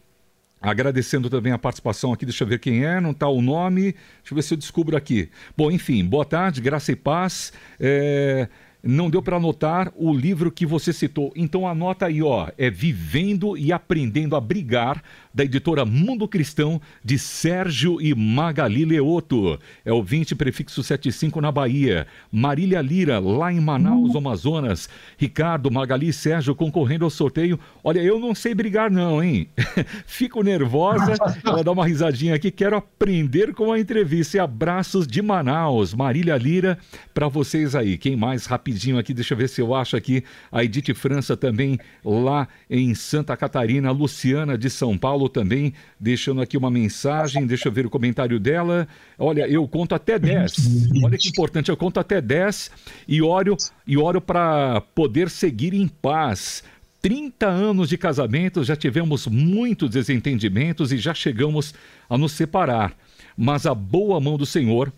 Agradecendo 0.62 1.30
também 1.30 1.54
a 1.54 1.58
participação 1.58 2.12
aqui, 2.12 2.26
deixa 2.26 2.44
eu 2.44 2.48
ver 2.48 2.60
quem 2.60 2.86
é, 2.86 3.00
não 3.00 3.12
está 3.12 3.30
o 3.30 3.42
nome, 3.42 3.94
deixa 3.94 4.32
eu 4.32 4.36
ver 4.36 4.42
se 4.42 4.54
eu 4.54 4.58
descubro 4.58 4.98
aqui. 4.98 5.30
Bom, 5.56 5.72
enfim, 5.72 6.04
boa 6.04 6.26
tarde, 6.26 6.60
graça 6.60 6.92
e 6.92 6.98
paz. 6.98 7.54
É, 7.80 8.50
não 8.84 9.10
deu 9.10 9.22
para 9.22 9.38
anotar 9.38 9.92
o 9.96 10.14
livro 10.14 10.52
que 10.52 10.66
você 10.66 10.94
citou, 10.94 11.32
então 11.36 11.68
anota 11.68 12.06
aí, 12.06 12.22
ó, 12.22 12.50
é 12.58 12.70
Vivendo 12.70 13.58
e 13.58 13.74
Aprendendo 13.74 14.36
a 14.36 14.42
Brigar, 14.42 15.04
da 15.40 15.46
editora 15.46 15.86
Mundo 15.86 16.28
Cristão, 16.28 16.82
de 17.02 17.18
Sérgio 17.18 18.02
e 18.02 18.14
Magali 18.14 18.84
Leoto. 18.84 19.58
É 19.86 19.94
o 19.94 20.04
20 20.04 20.36
prefixo 20.36 20.84
75 20.84 21.40
na 21.40 21.50
Bahia. 21.50 22.08
Marília 22.30 22.82
Lira, 22.82 23.20
lá 23.20 23.50
em 23.50 23.62
Manaus, 23.62 24.18
Amazonas. 24.18 24.90
Ricardo, 25.18 25.72
Magali 25.72 26.10
e 26.10 26.14
Sérgio 26.14 26.54
concorrendo 26.54 27.06
ao 27.06 27.10
sorteio. 27.10 27.58
Olha, 27.82 28.02
eu 28.02 28.20
não 28.20 28.36
sei 28.36 28.54
brigar 28.54 28.92
não, 28.92 29.24
hein? 29.24 29.48
Fico 30.06 30.44
nervosa. 30.44 31.14
Ela 31.46 31.64
dá 31.64 31.72
uma 31.72 31.88
risadinha 31.88 32.36
aqui. 32.36 32.52
Quero 32.52 32.76
aprender 32.76 33.54
com 33.54 33.72
a 33.72 33.80
entrevista. 33.80 34.36
E 34.36 34.40
abraços 34.42 35.08
de 35.08 35.22
Manaus. 35.22 35.94
Marília 35.94 36.36
Lira, 36.36 36.78
para 37.14 37.30
vocês 37.30 37.76
aí. 37.76 37.98
Quem 37.98 38.18
mais? 38.18 38.46
Rapidinho 38.46 38.98
aqui, 38.98 39.14
deixa 39.14 39.36
eu 39.36 39.38
ver 39.38 39.48
se 39.48 39.62
eu 39.62 39.74
acho 39.74 39.96
aqui. 39.96 40.22
A 40.52 40.66
Edith 40.66 40.94
França 40.94 41.38
também, 41.38 41.80
lá 42.04 42.46
em 42.70 42.94
Santa 42.94 43.38
Catarina. 43.38 43.90
Luciana 43.92 44.58
de 44.58 44.70
São 44.70 44.98
Paulo. 44.98 45.29
Também 45.30 45.74
deixando 46.00 46.42
aqui 46.42 46.58
uma 46.58 46.70
mensagem. 46.70 47.46
Deixa 47.46 47.68
eu 47.68 47.72
ver 47.72 47.86
o 47.86 47.90
comentário 47.90 48.40
dela. 48.40 48.88
Olha, 49.18 49.48
eu 49.48 49.68
conto 49.68 49.96
até 49.96 50.20
10. 50.20 51.02
Olha 51.04 51.18
que 51.18 51.30
importante, 51.30 51.70
eu 51.70 51.78
conto 51.78 52.00
até 52.00 52.20
10 52.20 52.72
e 53.08 53.22
oro, 53.22 53.56
e 53.88 53.98
oro 53.98 54.20
para 54.20 54.82
poder 54.82 55.30
seguir 55.30 55.74
em 55.74 55.88
paz. 55.88 56.64
30 57.02 57.48
anos 57.48 57.90
de 57.90 57.98
casamento, 57.98 58.64
já 58.64 58.76
tivemos 58.76 59.26
muitos 59.28 59.90
desentendimentos 59.90 60.92
e 60.92 60.98
já 60.98 61.14
chegamos 61.14 61.74
a 62.10 62.18
nos 62.18 62.34
separar. 62.34 62.94
Mas 63.38 63.66
a 63.66 63.74
boa 63.74 64.20
mão 64.20 64.38
do 64.38 64.46
Senhor 64.46 64.92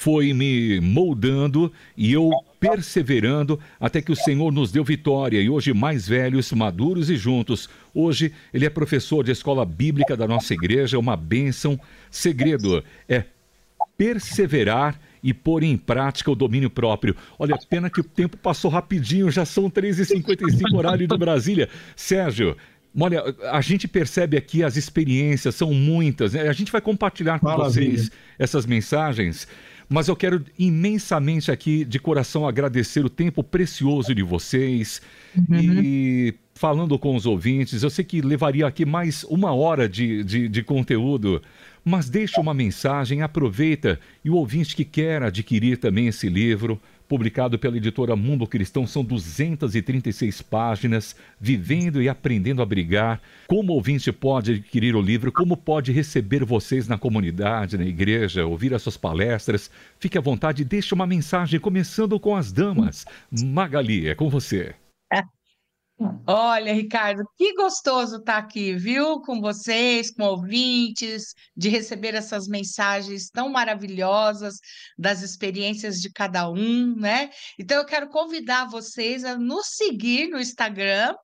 foi 0.00 0.32
me 0.32 0.80
moldando 0.80 1.72
e 1.96 2.12
eu 2.12 2.30
perseverando 2.58 3.60
até 3.78 4.00
que 4.00 4.10
o 4.10 4.16
Senhor 4.16 4.50
nos 4.50 4.72
deu 4.72 4.82
vitória 4.82 5.40
e 5.40 5.50
hoje 5.50 5.74
mais 5.74 6.08
velhos, 6.08 6.50
maduros 6.52 7.10
e 7.10 7.16
juntos. 7.16 7.68
Hoje 7.92 8.32
ele 8.52 8.64
é 8.64 8.70
professor 8.70 9.22
de 9.22 9.32
escola 9.32 9.64
bíblica 9.64 10.16
da 10.16 10.26
nossa 10.26 10.54
igreja, 10.54 10.98
uma 10.98 11.16
bênção. 11.16 11.78
Segredo 12.10 12.82
é 13.08 13.24
perseverar 13.96 14.98
e 15.22 15.32
pôr 15.32 15.62
em 15.62 15.76
prática 15.76 16.30
o 16.30 16.34
domínio 16.34 16.68
próprio. 16.68 17.16
Olha, 17.38 17.56
pena 17.68 17.88
que 17.88 18.00
o 18.00 18.04
tempo 18.04 18.36
passou 18.36 18.70
rapidinho, 18.70 19.30
já 19.30 19.44
são 19.44 19.70
13h55 19.70 20.74
horário 20.74 21.06
de 21.06 21.16
Brasília. 21.16 21.68
Sérgio, 21.96 22.56
olha, 22.98 23.22
a 23.50 23.60
gente 23.60 23.88
percebe 23.88 24.36
aqui 24.36 24.62
as 24.62 24.76
experiências, 24.76 25.54
são 25.54 25.72
muitas. 25.72 26.34
Né? 26.34 26.48
A 26.48 26.52
gente 26.52 26.70
vai 26.70 26.80
compartilhar 26.80 27.38
com 27.38 27.46
Maravilha. 27.46 27.90
vocês 27.90 28.10
essas 28.38 28.66
mensagens. 28.66 29.48
Mas 29.88 30.08
eu 30.08 30.16
quero 30.16 30.44
imensamente 30.58 31.50
aqui, 31.50 31.84
de 31.84 31.98
coração, 31.98 32.46
agradecer 32.46 33.04
o 33.04 33.10
tempo 33.10 33.42
precioso 33.42 34.14
de 34.14 34.22
vocês. 34.22 35.00
Uhum. 35.36 35.58
E 35.60 36.34
falando 36.54 36.98
com 36.98 37.14
os 37.16 37.26
ouvintes, 37.26 37.82
eu 37.82 37.90
sei 37.90 38.04
que 38.04 38.20
levaria 38.20 38.66
aqui 38.66 38.84
mais 38.84 39.24
uma 39.24 39.52
hora 39.52 39.88
de, 39.88 40.22
de, 40.24 40.48
de 40.48 40.62
conteúdo, 40.62 41.42
mas 41.84 42.08
deixa 42.08 42.40
uma 42.40 42.54
mensagem, 42.54 43.22
aproveita. 43.22 44.00
E 44.24 44.30
o 44.30 44.36
ouvinte 44.36 44.74
que 44.74 44.84
quer 44.84 45.22
adquirir 45.22 45.76
também 45.78 46.06
esse 46.06 46.28
livro, 46.28 46.80
publicado 47.08 47.58
pela 47.58 47.76
editora 47.76 48.16
Mundo 48.16 48.46
Cristão, 48.46 48.86
são 48.86 49.04
236 49.04 50.42
páginas, 50.42 51.14
Vivendo 51.40 52.02
e 52.02 52.08
Aprendendo 52.08 52.62
a 52.62 52.66
Brigar. 52.66 53.20
Como 53.46 53.72
o 53.72 53.76
ouvinte 53.76 54.10
pode 54.12 54.52
adquirir 54.52 54.96
o 54.96 55.00
livro, 55.00 55.32
como 55.32 55.56
pode 55.56 55.92
receber 55.92 56.44
vocês 56.44 56.88
na 56.88 56.98
comunidade, 56.98 57.78
na 57.78 57.84
igreja, 57.84 58.46
ouvir 58.46 58.74
as 58.74 58.82
suas 58.82 58.96
palestras. 58.96 59.70
Fique 59.98 60.18
à 60.18 60.20
vontade 60.20 60.62
e 60.62 60.64
deixe 60.64 60.94
uma 60.94 61.06
mensagem, 61.06 61.60
começando 61.60 62.18
com 62.18 62.34
as 62.34 62.52
damas. 62.52 63.04
Magali, 63.30 64.08
é 64.08 64.14
com 64.14 64.28
você. 64.28 64.74
Olha, 66.26 66.72
Ricardo, 66.72 67.22
que 67.36 67.54
gostoso 67.54 68.16
estar 68.16 68.38
aqui, 68.38 68.74
viu? 68.74 69.20
Com 69.20 69.40
vocês, 69.40 70.10
com 70.10 70.24
ouvintes, 70.24 71.34
de 71.56 71.68
receber 71.68 72.14
essas 72.14 72.48
mensagens 72.48 73.30
tão 73.30 73.48
maravilhosas 73.48 74.56
das 74.98 75.22
experiências 75.22 76.00
de 76.00 76.10
cada 76.10 76.50
um, 76.50 76.96
né? 76.96 77.30
Então, 77.58 77.78
eu 77.78 77.86
quero 77.86 78.08
convidar 78.08 78.68
vocês 78.68 79.24
a 79.24 79.38
nos 79.38 79.68
seguir 79.76 80.28
no 80.28 80.40
Instagram, 80.40 81.14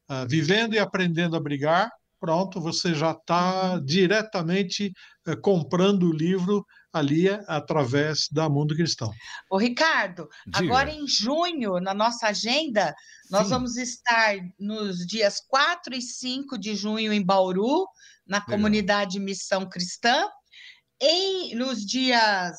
uh, 0.09 0.27
Vivendo 0.27 0.75
e 0.75 0.79
Aprendendo 0.79 1.37
a 1.37 1.39
Brigar, 1.39 1.89
pronto, 2.19 2.59
você 2.59 2.93
já 2.93 3.11
está 3.11 3.79
diretamente 3.79 4.91
uh, 5.27 5.39
comprando 5.39 6.09
o 6.09 6.13
livro 6.13 6.65
ali 6.95 7.27
através 7.45 8.29
da 8.31 8.47
Mundo 8.47 8.73
Cristão. 8.73 9.11
O 9.51 9.57
Ricardo, 9.57 10.29
Diga. 10.45 10.59
agora 10.59 10.89
em 10.89 11.05
junho, 11.05 11.81
na 11.81 11.93
nossa 11.93 12.27
agenda, 12.27 12.95
nós 13.29 13.43
Sim. 13.43 13.49
vamos 13.49 13.75
estar 13.75 14.37
nos 14.57 15.05
dias 15.05 15.41
4 15.45 15.93
e 15.93 16.01
5 16.01 16.57
de 16.57 16.73
junho 16.73 17.11
em 17.11 17.21
Bauru, 17.21 17.85
na 18.25 18.37
Legal. 18.37 18.55
comunidade 18.55 19.19
Missão 19.19 19.67
Cristã, 19.67 20.25
em, 21.01 21.53
nos 21.55 21.85
dias 21.85 22.55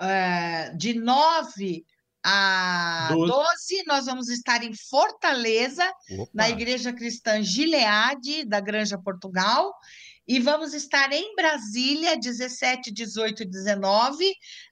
uh, 0.00 0.76
de 0.78 0.94
9 0.94 1.84
a 2.24 3.08
12. 3.12 3.30
12, 3.30 3.84
nós 3.86 4.06
vamos 4.06 4.30
estar 4.30 4.64
em 4.64 4.72
Fortaleza, 4.74 5.84
Opa. 6.12 6.30
na 6.32 6.48
Igreja 6.48 6.94
Cristã 6.94 7.42
Gileade, 7.42 8.46
da 8.46 8.58
Granja 8.58 8.98
Portugal, 8.98 9.74
e 10.30 10.38
vamos 10.38 10.74
estar 10.74 11.10
em 11.10 11.34
Brasília, 11.34 12.16
17, 12.16 12.92
18 12.92 13.42
e 13.42 13.46
19, 13.46 14.24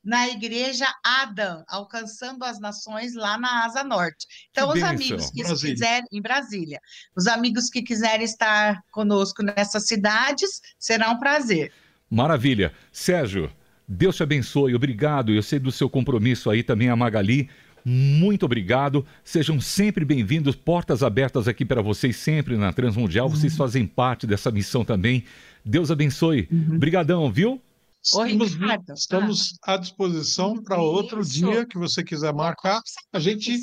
na 0.05 0.29
Igreja 0.29 0.87
Adam, 1.05 1.65
alcançando 1.67 2.45
as 2.45 2.61
nações 2.61 3.13
lá 3.17 3.37
na 3.37 3.65
Asa 3.65 3.83
Norte. 3.83 4.25
Então, 4.53 4.71
que 4.71 4.79
os 4.79 4.85
amigos 4.85 5.31
que 5.31 5.43
Brasília. 5.43 5.75
quiserem, 5.75 6.07
em 6.13 6.23
Brasília, 6.23 6.81
os 7.17 7.27
amigos 7.27 7.69
que 7.71 7.83
quiserem 7.83 8.25
estar 8.25 8.81
conosco 8.93 9.43
nessas 9.43 9.89
cidades, 9.89 10.61
será 10.79 11.11
um 11.11 11.19
prazer. 11.19 11.73
Maravilha. 12.09 12.73
Sérgio, 12.93 13.51
Deus 13.89 14.15
te 14.15 14.23
abençoe, 14.23 14.77
obrigado. 14.77 15.33
Eu 15.33 15.43
sei 15.43 15.59
do 15.59 15.73
seu 15.73 15.91
compromisso 15.91 16.51
aí 16.51 16.63
também, 16.63 16.89
a 16.89 16.95
Magali. 16.95 17.51
Muito 17.85 18.45
obrigado. 18.45 19.05
Sejam 19.25 19.61
sempre 19.61 20.05
bem-vindos. 20.05 20.55
Portas 20.55 21.03
abertas 21.03 21.49
aqui 21.49 21.65
para 21.65 21.81
vocês 21.81 22.17
sempre 22.17 22.57
na 22.57 22.73
Transmundial. 22.73 23.29
Vocês 23.29 23.53
uhum. 23.53 23.59
fazem 23.59 23.87
parte 23.87 24.27
dessa 24.27 24.51
missão 24.51 24.85
também. 24.85 25.25
Deus 25.69 25.91
abençoe. 25.91 26.49
Uhum. 26.51 26.77
Obrigadão, 26.77 27.31
viu? 27.31 27.61
Estamos, 28.03 28.57
estamos 28.97 29.59
à 29.63 29.77
disposição 29.77 30.63
para 30.63 30.81
outro 30.81 31.23
dia 31.23 31.67
que 31.67 31.77
você 31.77 32.03
quiser 32.03 32.33
marcar. 32.33 32.81
A 33.13 33.19
gente 33.19 33.59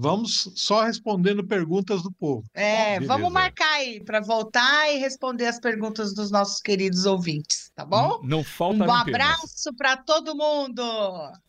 Vamos 0.00 0.52
só 0.54 0.84
respondendo 0.84 1.44
perguntas 1.44 2.02
do 2.04 2.12
povo. 2.12 2.44
É, 2.54 2.94
Beleza. 2.94 3.12
vamos 3.12 3.32
marcar 3.32 3.68
aí 3.74 4.00
para 4.00 4.20
voltar 4.20 4.94
e 4.94 4.98
responder 4.98 5.46
as 5.46 5.58
perguntas 5.58 6.14
dos 6.14 6.30
nossos 6.30 6.60
queridos 6.60 7.04
ouvintes, 7.04 7.72
tá 7.74 7.84
bom? 7.84 8.20
Não, 8.22 8.38
não 8.38 8.44
falta 8.44 8.84
Um 8.84 8.92
abraço 8.92 9.74
para 9.76 9.96
todo 9.96 10.36
mundo. 10.36 10.82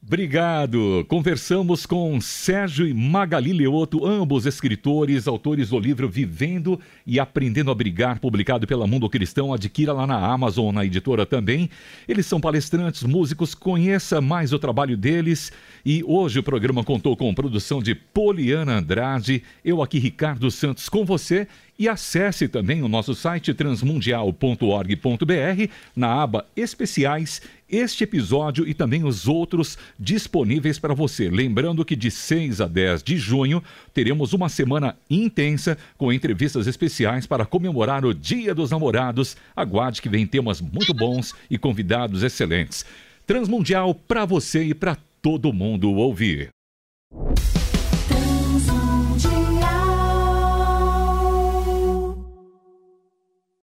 Obrigado. 0.01 1.05
Conversamos 1.07 1.85
com 1.85 2.19
Sérgio 2.19 2.87
e 2.87 2.93
Magali 2.93 3.53
Leoto, 3.53 4.03
ambos 4.03 4.47
escritores, 4.47 5.27
autores 5.27 5.69
do 5.69 5.79
livro 5.79 6.09
Vivendo 6.09 6.79
e 7.05 7.19
Aprendendo 7.19 7.69
a 7.69 7.75
Brigar, 7.75 8.19
publicado 8.19 8.65
pela 8.65 8.87
Mundo 8.87 9.07
Cristão. 9.09 9.53
Adquira 9.53 9.93
lá 9.93 10.07
na 10.07 10.17
Amazon, 10.17 10.73
na 10.73 10.83
editora 10.83 11.23
também. 11.23 11.69
Eles 12.07 12.25
são 12.25 12.41
palestrantes, 12.41 13.03
músicos, 13.03 13.53
conheça 13.53 14.19
mais 14.19 14.51
o 14.51 14.57
trabalho 14.57 14.97
deles. 14.97 15.51
E 15.85 16.03
hoje 16.03 16.39
o 16.39 16.43
programa 16.43 16.83
contou 16.83 17.15
com 17.15 17.33
produção 17.33 17.81
de 17.81 17.93
Poliana 18.39 18.77
Andrade, 18.77 19.43
eu 19.65 19.83
aqui 19.83 19.99
Ricardo 19.99 20.49
Santos 20.49 20.87
com 20.87 21.03
você 21.03 21.45
e 21.77 21.89
acesse 21.89 22.47
também 22.47 22.81
o 22.81 22.87
nosso 22.87 23.13
site 23.13 23.53
transmundial.org.br 23.53 25.71
na 25.93 26.23
aba 26.23 26.45
especiais 26.55 27.41
este 27.69 28.05
episódio 28.05 28.65
e 28.65 28.73
também 28.73 29.03
os 29.03 29.27
outros 29.27 29.77
disponíveis 29.99 30.79
para 30.79 30.93
você. 30.93 31.29
Lembrando 31.29 31.83
que 31.83 31.97
de 31.97 32.09
6 32.09 32.61
a 32.61 32.67
10 32.67 33.03
de 33.03 33.17
junho 33.17 33.61
teremos 33.93 34.31
uma 34.31 34.47
semana 34.47 34.95
intensa 35.09 35.77
com 35.97 36.13
entrevistas 36.13 36.65
especiais 36.65 37.27
para 37.27 37.45
comemorar 37.45 38.05
o 38.05 38.13
Dia 38.13 38.55
dos 38.55 38.71
Namorados. 38.71 39.35
Aguarde 39.53 40.01
que 40.01 40.07
vem 40.07 40.25
temas 40.25 40.61
muito 40.61 40.93
bons 40.93 41.35
e 41.51 41.57
convidados 41.57 42.23
excelentes. 42.23 42.85
Transmundial 43.27 43.93
para 43.93 44.23
você 44.23 44.63
e 44.63 44.73
para 44.73 44.95
todo 45.21 45.51
mundo 45.51 45.91
ouvir. 45.91 46.51